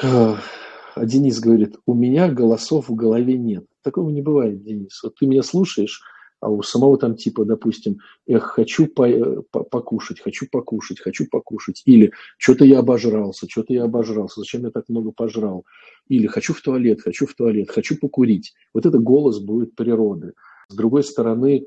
А 0.02 1.04
Денис 1.04 1.40
говорит, 1.40 1.76
у 1.86 1.94
меня 1.94 2.28
голосов 2.28 2.88
в 2.88 2.94
голове 2.94 3.36
нет. 3.36 3.66
Такого 3.82 4.10
не 4.10 4.22
бывает, 4.22 4.62
Денис. 4.62 5.02
Вот 5.02 5.14
ты 5.16 5.26
меня 5.26 5.42
слушаешь, 5.42 6.00
а 6.40 6.50
у 6.50 6.62
самого 6.62 6.98
там 6.98 7.16
типа, 7.16 7.44
допустим, 7.44 7.98
эх, 8.26 8.44
хочу 8.44 8.86
по 8.86 9.06
по 9.50 9.62
покушать, 9.64 10.20
хочу 10.20 10.46
покушать, 10.50 11.00
хочу 11.00 11.26
покушать. 11.30 11.82
Или 11.86 12.12
что-то 12.36 12.64
я 12.64 12.80
обожрался, 12.80 13.46
что-то 13.48 13.72
я 13.72 13.84
обожрался, 13.84 14.40
зачем 14.40 14.64
я 14.64 14.70
так 14.70 14.88
много 14.88 15.12
пожрал. 15.12 15.64
Или 16.08 16.26
хочу 16.26 16.52
в 16.52 16.60
туалет, 16.60 17.00
хочу 17.02 17.26
в 17.26 17.34
туалет, 17.34 17.70
хочу 17.70 17.98
покурить. 17.98 18.54
Вот 18.74 18.86
это 18.86 18.98
голос 18.98 19.38
будет 19.38 19.74
природы. 19.74 20.32
С 20.68 20.74
другой 20.74 21.04
стороны, 21.04 21.66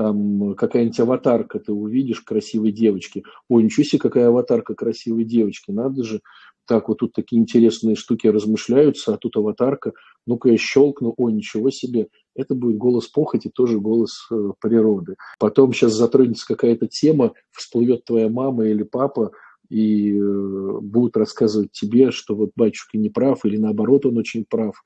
там 0.00 0.54
какая-нибудь 0.54 0.98
аватарка 1.00 1.58
ты 1.58 1.74
увидишь 1.74 2.22
красивой 2.22 2.72
девочки. 2.72 3.22
Ой, 3.50 3.64
ничего 3.64 3.84
себе, 3.84 3.98
какая 3.98 4.28
аватарка 4.28 4.74
красивой 4.74 5.24
девочки, 5.24 5.72
надо 5.72 6.04
же. 6.04 6.22
Так, 6.66 6.88
вот 6.88 6.98
тут 6.98 7.12
такие 7.12 7.38
интересные 7.38 7.96
штуки 7.96 8.26
размышляются, 8.26 9.12
а 9.12 9.18
тут 9.18 9.36
аватарка. 9.36 9.92
Ну-ка 10.26 10.48
я 10.48 10.56
щелкну, 10.56 11.12
ой, 11.18 11.34
ничего 11.34 11.68
себе. 11.68 12.08
Это 12.34 12.54
будет 12.54 12.78
голос 12.78 13.08
похоти, 13.08 13.50
тоже 13.52 13.78
голос 13.78 14.26
э, 14.30 14.52
природы. 14.58 15.16
Потом 15.38 15.74
сейчас 15.74 15.92
затронется 15.92 16.46
какая-то 16.46 16.86
тема, 16.86 17.34
всплывет 17.50 18.06
твоя 18.06 18.30
мама 18.30 18.64
или 18.68 18.84
папа, 18.84 19.32
и 19.68 20.16
э, 20.18 20.78
будут 20.80 21.18
рассказывать 21.18 21.72
тебе, 21.72 22.10
что 22.10 22.34
вот 22.34 22.52
батюшка 22.56 22.96
не 22.96 23.10
прав, 23.10 23.44
или 23.44 23.58
наоборот 23.58 24.06
он 24.06 24.16
очень 24.16 24.46
прав, 24.48 24.82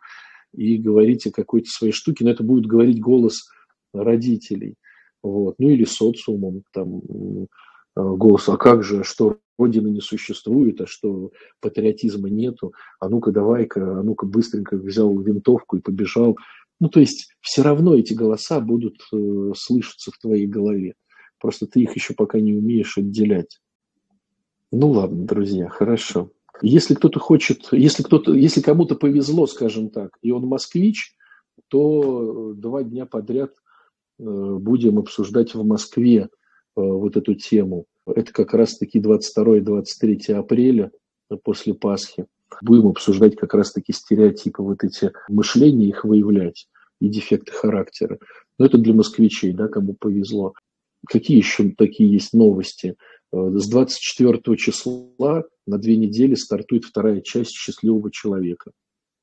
и 0.52 0.76
говорить 0.76 1.24
о 1.28 1.30
какой-то 1.30 1.68
своей 1.68 1.92
штуке, 1.92 2.24
но 2.24 2.32
это 2.32 2.42
будет 2.42 2.66
говорить 2.66 2.98
голос 2.98 3.48
родителей 3.92 4.74
вот, 5.24 5.54
ну 5.58 5.70
или 5.70 5.84
социумом, 5.84 6.62
там, 6.72 7.00
э, 7.00 7.46
голос, 7.96 8.48
а 8.48 8.56
как 8.56 8.84
же, 8.84 9.04
что 9.04 9.38
Родины 9.58 9.88
не 9.88 10.00
существует, 10.00 10.80
а 10.80 10.86
что 10.86 11.32
патриотизма 11.60 12.28
нету, 12.28 12.74
а 13.00 13.08
ну-ка 13.08 13.32
давай-ка, 13.32 14.00
а 14.00 14.02
ну-ка 14.02 14.26
быстренько 14.26 14.76
взял 14.76 15.16
винтовку 15.18 15.76
и 15.76 15.80
побежал. 15.80 16.36
Ну, 16.78 16.88
то 16.88 17.00
есть 17.00 17.34
все 17.40 17.62
равно 17.62 17.94
эти 17.94 18.12
голоса 18.12 18.60
будут 18.60 18.96
э, 19.12 19.52
слышаться 19.56 20.10
в 20.10 20.18
твоей 20.18 20.46
голове. 20.46 20.94
Просто 21.40 21.66
ты 21.66 21.80
их 21.80 21.94
еще 21.94 22.14
пока 22.14 22.38
не 22.40 22.52
умеешь 22.52 22.98
отделять. 22.98 23.60
Ну 24.72 24.90
ладно, 24.90 25.24
друзья, 25.24 25.68
хорошо. 25.68 26.32
Если 26.60 26.94
кто-то 26.94 27.18
хочет, 27.18 27.68
если 27.72 28.02
кто-то, 28.02 28.34
если 28.34 28.60
кому-то 28.60 28.94
повезло, 28.96 29.46
скажем 29.46 29.88
так, 29.88 30.18
и 30.20 30.32
он 30.32 30.46
москвич, 30.46 31.14
то 31.68 32.52
два 32.54 32.82
дня 32.82 33.06
подряд 33.06 33.52
Э, 33.54 33.63
будем 34.18 34.98
обсуждать 34.98 35.54
в 35.54 35.64
Москве 35.64 36.20
э, 36.20 36.26
вот 36.74 37.16
эту 37.16 37.34
тему. 37.34 37.86
Это 38.06 38.32
как 38.32 38.54
раз-таки 38.54 39.00
22-23 39.00 40.32
апреля 40.32 40.90
э, 41.30 41.36
после 41.42 41.74
Пасхи. 41.74 42.26
Будем 42.62 42.88
обсуждать 42.88 43.36
как 43.36 43.54
раз-таки 43.54 43.92
стереотипы, 43.92 44.62
вот 44.62 44.84
эти 44.84 45.12
мышления, 45.28 45.88
их 45.88 46.04
выявлять. 46.04 46.68
и 47.00 47.08
дефекты 47.08 47.52
характера. 47.52 48.18
Но 48.58 48.66
это 48.66 48.78
для 48.78 48.94
москвичей, 48.94 49.52
да, 49.52 49.68
кому 49.68 49.94
повезло. 49.94 50.54
Какие 51.06 51.38
еще 51.38 51.70
такие 51.76 52.10
есть 52.10 52.32
новости? 52.32 52.96
Э, 53.32 53.50
с 53.56 53.68
24 53.68 54.56
числа 54.56 55.44
на 55.66 55.78
две 55.78 55.96
недели 55.96 56.34
стартует 56.34 56.84
вторая 56.84 57.20
часть 57.20 57.52
«Счастливого 57.52 58.10
человека». 58.10 58.70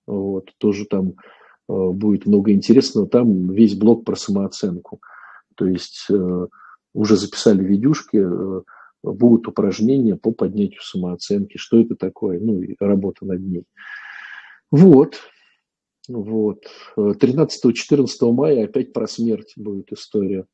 Вот, 0.08 0.52
тоже 0.58 0.86
там 0.86 1.10
э, 1.10 1.14
будет 1.68 2.26
много 2.26 2.52
интересного. 2.52 3.08
Там 3.08 3.52
весь 3.52 3.76
блок 3.76 4.06
про 4.06 4.16
самооценку. 4.16 5.02
То 5.56 5.66
есть 5.66 6.06
э, 6.10 6.48
уже 6.94 7.16
записали 7.18 7.64
видюшки, 7.64 8.26
будут 9.04 9.48
упражнения 9.48 10.16
по 10.16 10.32
поднятию 10.32 10.82
самооценки. 10.82 11.58
Что 11.58 11.80
это 11.80 11.96
такое? 11.96 12.40
Ну, 12.40 12.62
и 12.62 12.76
работа 12.80 13.26
над 13.26 13.42
ней. 13.42 13.66
Вот. 14.72 15.18
Вот. 16.08 16.66
13-14 16.98 18.32
мая 18.32 18.66
опять 18.66 18.94
про 18.94 19.08
смерть 19.08 19.54
будет 19.56 19.92
история. 19.92 20.46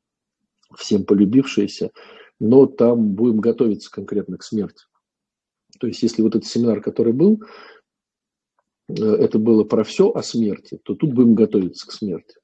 Всем 0.76 1.04
полюбившаяся 1.04 1.90
но 2.40 2.66
там 2.66 3.14
будем 3.14 3.38
готовиться 3.38 3.90
конкретно 3.90 4.38
к 4.38 4.44
смерти. 4.44 4.84
То 5.80 5.86
есть, 5.86 6.02
если 6.02 6.22
вот 6.22 6.34
этот 6.34 6.48
семинар, 6.48 6.80
который 6.80 7.12
был, 7.12 7.42
э, 7.42 7.46
это 8.88 9.38
было 9.38 9.64
про 9.64 9.84
все 9.84 10.10
о 10.10 10.22
смерти, 10.22 10.78
то 10.82 10.94
тут 10.94 11.12
будем 11.12 11.34
готовиться 11.34 11.86
к 11.86 11.92
смерти. 11.92 12.36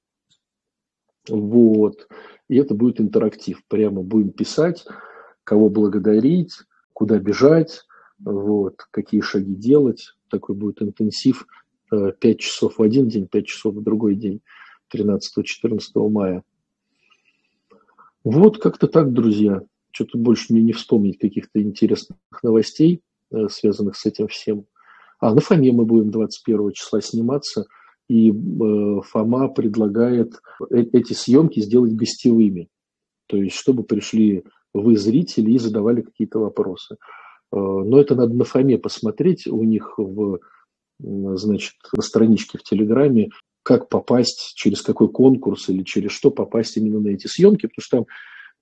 Вот. 1.29 2.07
И 2.49 2.57
это 2.57 2.75
будет 2.75 3.01
интерактив. 3.01 3.63
Прямо 3.69 4.03
будем 4.03 4.31
писать, 4.31 4.85
кого 5.43 5.71
благодарить, 5.71 6.53
куда 6.93 7.19
бежать, 7.19 7.85
вот, 8.19 8.83
какие 8.91 9.21
шаги 9.21 9.55
делать. 9.55 10.13
Такой 10.29 10.55
будет 10.55 10.83
интенсив 10.83 11.47
5 11.91 12.17
э, 12.23 12.35
часов 12.35 12.79
в 12.79 12.83
один 12.83 13.09
день, 13.09 13.27
5 13.27 13.47
часов 13.47 13.75
в 13.75 13.83
другой 13.83 14.17
день, 14.17 14.43
13-14 14.95 15.81
мая. 16.11 16.43
Вот 18.23 18.59
как-то 18.59 18.87
так, 18.87 19.13
друзья 19.13 19.63
что-то 19.95 20.19
больше 20.19 20.53
мне 20.53 20.63
не 20.63 20.73
вспомнить 20.73 21.19
каких-то 21.19 21.63
интересных 21.63 22.19
новостей, 22.43 23.01
э, 23.31 23.49
связанных 23.49 23.97
с 23.97 24.05
этим 24.07 24.27
всем. 24.27 24.67
А 25.25 25.35
на 25.35 25.41
Фоме 25.41 25.73
мы 25.73 25.87
будем 25.87 26.11
21 26.11 26.73
числа 26.73 27.01
сниматься, 27.01 27.65
и 28.11 28.31
э, 28.31 29.01
Фома 29.07 29.49
предлагает 29.49 30.35
э, 30.71 30.83
эти 30.93 31.15
съемки 31.15 31.61
сделать 31.61 31.95
гостевыми. 31.95 32.69
То 33.27 33.39
есть, 33.39 33.57
чтобы 33.57 33.85
пришли 33.85 34.45
вы, 34.75 34.99
зрители, 34.99 35.53
и 35.53 35.59
задавали 35.59 36.03
какие-то 36.03 36.41
вопросы. 36.41 36.99
Но 37.51 37.99
это 37.99 38.15
надо 38.15 38.35
на 38.35 38.45
Фоме 38.45 38.77
посмотреть. 38.77 39.47
У 39.47 39.65
них 39.65 39.95
в, 39.97 40.41
значит, 40.99 41.73
на 41.97 42.03
страничке 42.03 42.59
в 42.59 42.63
Телеграме 42.63 43.31
как 43.63 43.89
попасть, 43.89 44.53
через 44.57 44.83
какой 44.83 45.09
конкурс 45.09 45.71
или 45.71 45.85
через 45.85 46.11
что 46.11 46.33
попасть 46.33 46.77
именно 46.77 47.01
на 47.01 47.09
эти 47.09 47.29
съемки, 47.29 47.67
потому 47.67 47.83
что 47.83 47.97
там 47.97 48.07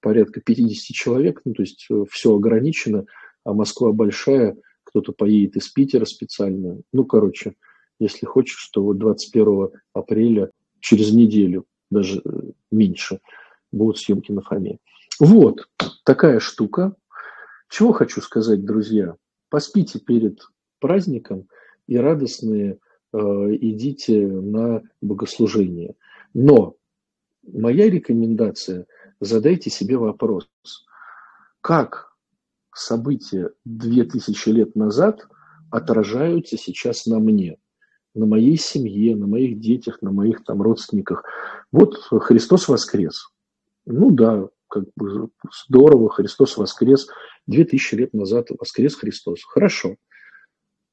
порядка 0.00 0.40
50 0.40 0.94
человек, 0.94 1.40
ну, 1.44 1.54
то 1.54 1.62
есть 1.62 1.86
э, 1.90 2.04
все 2.08 2.36
ограничено, 2.36 3.06
а 3.42 3.52
Москва 3.52 3.90
большая, 3.90 4.54
кто-то 4.92 5.12
поедет 5.12 5.56
из 5.56 5.68
Питера 5.68 6.04
специально. 6.04 6.78
Ну, 6.92 7.04
короче, 7.04 7.54
если 7.98 8.26
хочешь, 8.26 8.68
то 8.72 8.82
вот 8.82 8.98
21 8.98 9.70
апреля, 9.94 10.50
через 10.80 11.12
неделю, 11.12 11.64
даже 11.90 12.20
э, 12.24 12.30
меньше, 12.70 13.20
будут 13.70 13.98
съемки 13.98 14.32
на 14.32 14.42
Фоме. 14.42 14.78
Вот, 15.18 15.68
такая 16.04 16.40
штука. 16.40 16.94
Чего 17.70 17.92
хочу 17.92 18.20
сказать, 18.20 18.64
друзья? 18.64 19.16
Поспите 19.48 19.98
перед 19.98 20.40
праздником 20.78 21.48
и 21.86 21.96
радостные 21.96 22.78
э, 23.12 23.18
идите 23.18 24.26
на 24.26 24.82
богослужение. 25.00 25.94
Но 26.34 26.76
моя 27.42 27.88
рекомендация– 27.88 28.86
задайте 29.20 29.70
себе 29.70 29.96
вопрос, 29.96 30.48
как 31.60 32.11
события 32.72 33.50
2000 33.64 34.48
лет 34.50 34.76
назад 34.76 35.26
отражаются 35.70 36.56
сейчас 36.56 37.06
на 37.06 37.18
мне, 37.18 37.58
на 38.14 38.26
моей 38.26 38.56
семье, 38.56 39.16
на 39.16 39.26
моих 39.26 39.58
детях, 39.60 40.02
на 40.02 40.12
моих 40.12 40.44
там 40.44 40.62
родственниках. 40.62 41.24
Вот 41.70 41.96
Христос 41.96 42.68
воскрес. 42.68 43.30
Ну 43.86 44.10
да, 44.10 44.48
как 44.68 44.84
бы 44.96 45.30
здорово, 45.66 46.10
Христос 46.10 46.56
воскрес. 46.56 47.08
2000 47.46 47.94
лет 47.94 48.14
назад 48.14 48.48
воскрес 48.58 48.94
Христос. 48.94 49.42
Хорошо. 49.44 49.96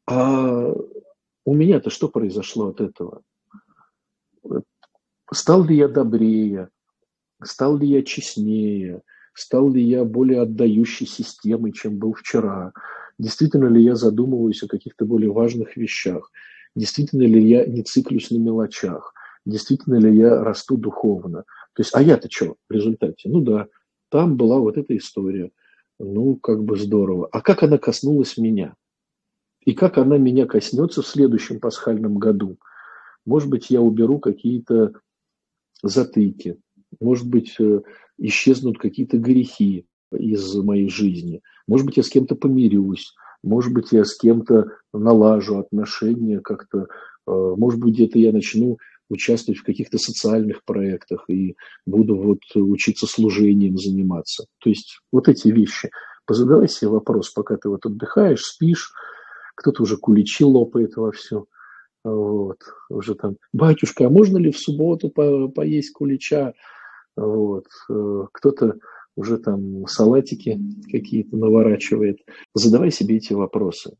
А 0.08 0.74
у 1.46 1.54
меня-то 1.54 1.90
что 1.90 2.10
произошло 2.10 2.70
от 2.70 2.82
этого? 2.82 3.22
Стал 5.32 5.64
ли 5.64 5.78
я 5.78 5.88
добрее? 5.88 6.70
Стал 7.44 7.78
ли 7.78 7.88
я 7.88 8.04
честнее? 8.04 9.04
Стал 9.40 9.72
ли 9.72 9.82
я 9.82 10.04
более 10.04 10.42
отдающей 10.42 11.06
системой, 11.06 11.72
чем 11.72 11.98
был 11.98 12.12
вчера? 12.12 12.74
Действительно 13.18 13.68
ли 13.68 13.82
я 13.82 13.96
задумываюсь 13.96 14.62
о 14.64 14.68
каких-то 14.68 15.06
более 15.06 15.32
важных 15.32 15.78
вещах? 15.78 16.30
Действительно 16.76 17.24
ли 17.24 17.42
я 17.48 17.66
не 17.66 17.84
циклюсь 17.84 18.32
на 18.32 18.38
мелочах? 18.38 19.14
Действительно 19.46 19.96
ли 19.96 20.14
я 20.14 20.44
расту 20.44 20.76
духовно? 20.76 21.44
То 21.74 21.82
есть, 21.82 21.96
а 21.96 22.02
я-то 22.02 22.30
что 22.30 22.58
в 22.68 22.74
результате? 22.74 23.30
Ну 23.30 23.40
да, 23.40 23.68
там 24.10 24.36
была 24.36 24.60
вот 24.60 24.78
эта 24.78 24.98
история. 24.98 25.52
Ну, 26.00 26.36
как 26.36 26.62
бы 26.62 26.78
здорово. 26.78 27.30
А 27.32 27.40
как 27.40 27.64
она 27.64 27.78
коснулась 27.78 28.36
меня? 28.36 28.76
И 29.64 29.74
как 29.74 29.98
она 29.98 30.18
меня 30.18 30.48
коснется 30.48 31.02
в 31.02 31.08
следующем 31.08 31.62
пасхальном 31.62 32.18
году? 32.18 32.58
Может 33.26 33.50
быть, 33.50 33.70
я 33.70 33.80
уберу 33.80 34.20
какие-то 34.20 34.96
затыки, 35.82 36.60
может 37.00 37.28
быть, 37.28 37.56
э, 37.60 37.82
исчезнут 38.18 38.78
какие-то 38.78 39.18
грехи 39.18 39.86
из 40.12 40.56
моей 40.56 40.90
жизни. 40.90 41.42
Может 41.68 41.86
быть, 41.86 41.98
я 41.98 42.04
с 42.04 42.10
кем-то 42.10 42.36
помирюсь. 42.36 43.14
Может 43.44 43.74
быть, 43.74 43.92
я 43.92 44.04
с 44.04 44.18
кем-то 44.18 44.72
налажу 44.94 45.60
отношения 45.60 46.40
как-то. 46.40 46.88
Э, 47.28 47.56
может 47.58 47.80
быть, 47.80 47.94
где-то 47.94 48.20
я 48.20 48.32
начну 48.32 48.78
участвовать 49.10 49.60
в 49.60 49.64
каких-то 49.64 49.98
социальных 49.98 50.64
проектах 50.64 51.26
и 51.30 51.56
буду 51.86 52.16
вот 52.16 52.40
учиться 52.56 53.08
служением 53.08 53.78
заниматься. 53.78 54.46
То 54.60 54.70
есть 54.70 55.00
вот 55.12 55.28
эти 55.28 55.48
вещи. 55.48 55.90
Позадавай 56.26 56.70
себе 56.70 56.92
вопрос, 56.92 57.32
пока 57.32 57.58
ты 57.58 57.70
вот 57.70 57.86
отдыхаешь, 57.86 58.44
спишь, 58.44 58.92
кто-то 59.56 59.84
уже 59.84 59.98
куличи 59.98 60.44
лопает 60.44 60.96
во 60.96 61.12
все. 61.12 61.46
Вот, 62.04 62.60
уже 62.90 63.16
там, 63.16 63.38
батюшка, 63.52 64.06
а 64.06 64.10
можно 64.10 64.38
ли 64.38 64.52
в 64.52 64.58
субботу 64.58 65.10
по 65.10 65.50
поесть 65.50 65.92
кулича? 65.92 66.54
Вот. 67.20 67.66
Э, 67.90 68.26
кто-то 68.32 68.76
уже 69.16 69.38
там 69.38 69.86
салатики 69.88 70.60
какие-то 70.90 71.36
наворачивает. 71.36 72.20
Задавай 72.54 72.92
себе 72.92 73.18
эти 73.18 73.34
вопросы. 73.34 73.98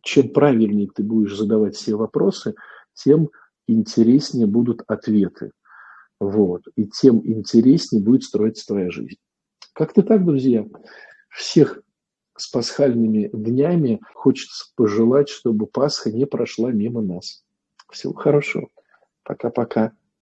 Чем 0.00 0.30
правильнее 0.30 0.88
ты 0.92 1.02
будешь 1.02 1.36
задавать 1.36 1.76
все 1.76 1.94
вопросы, 1.94 2.54
тем 2.94 3.28
интереснее 3.68 4.46
будут 4.46 4.82
ответы. 4.86 5.52
Вот. 6.18 6.62
И 6.76 6.86
тем 6.86 7.20
интереснее 7.24 8.02
будет 8.02 8.24
строиться 8.24 8.66
твоя 8.66 8.90
жизнь. 8.90 9.18
Как-то 9.74 10.02
так, 10.02 10.24
друзья. 10.24 10.66
Всех 11.28 11.82
с 12.36 12.50
пасхальными 12.50 13.28
днями 13.32 14.00
хочется 14.14 14.72
пожелать, 14.76 15.28
чтобы 15.28 15.66
Пасха 15.66 16.10
не 16.10 16.26
прошла 16.26 16.72
мимо 16.72 17.02
нас. 17.02 17.44
Всего 17.90 18.14
хорошего. 18.14 18.68
Пока-пока. 19.24 19.92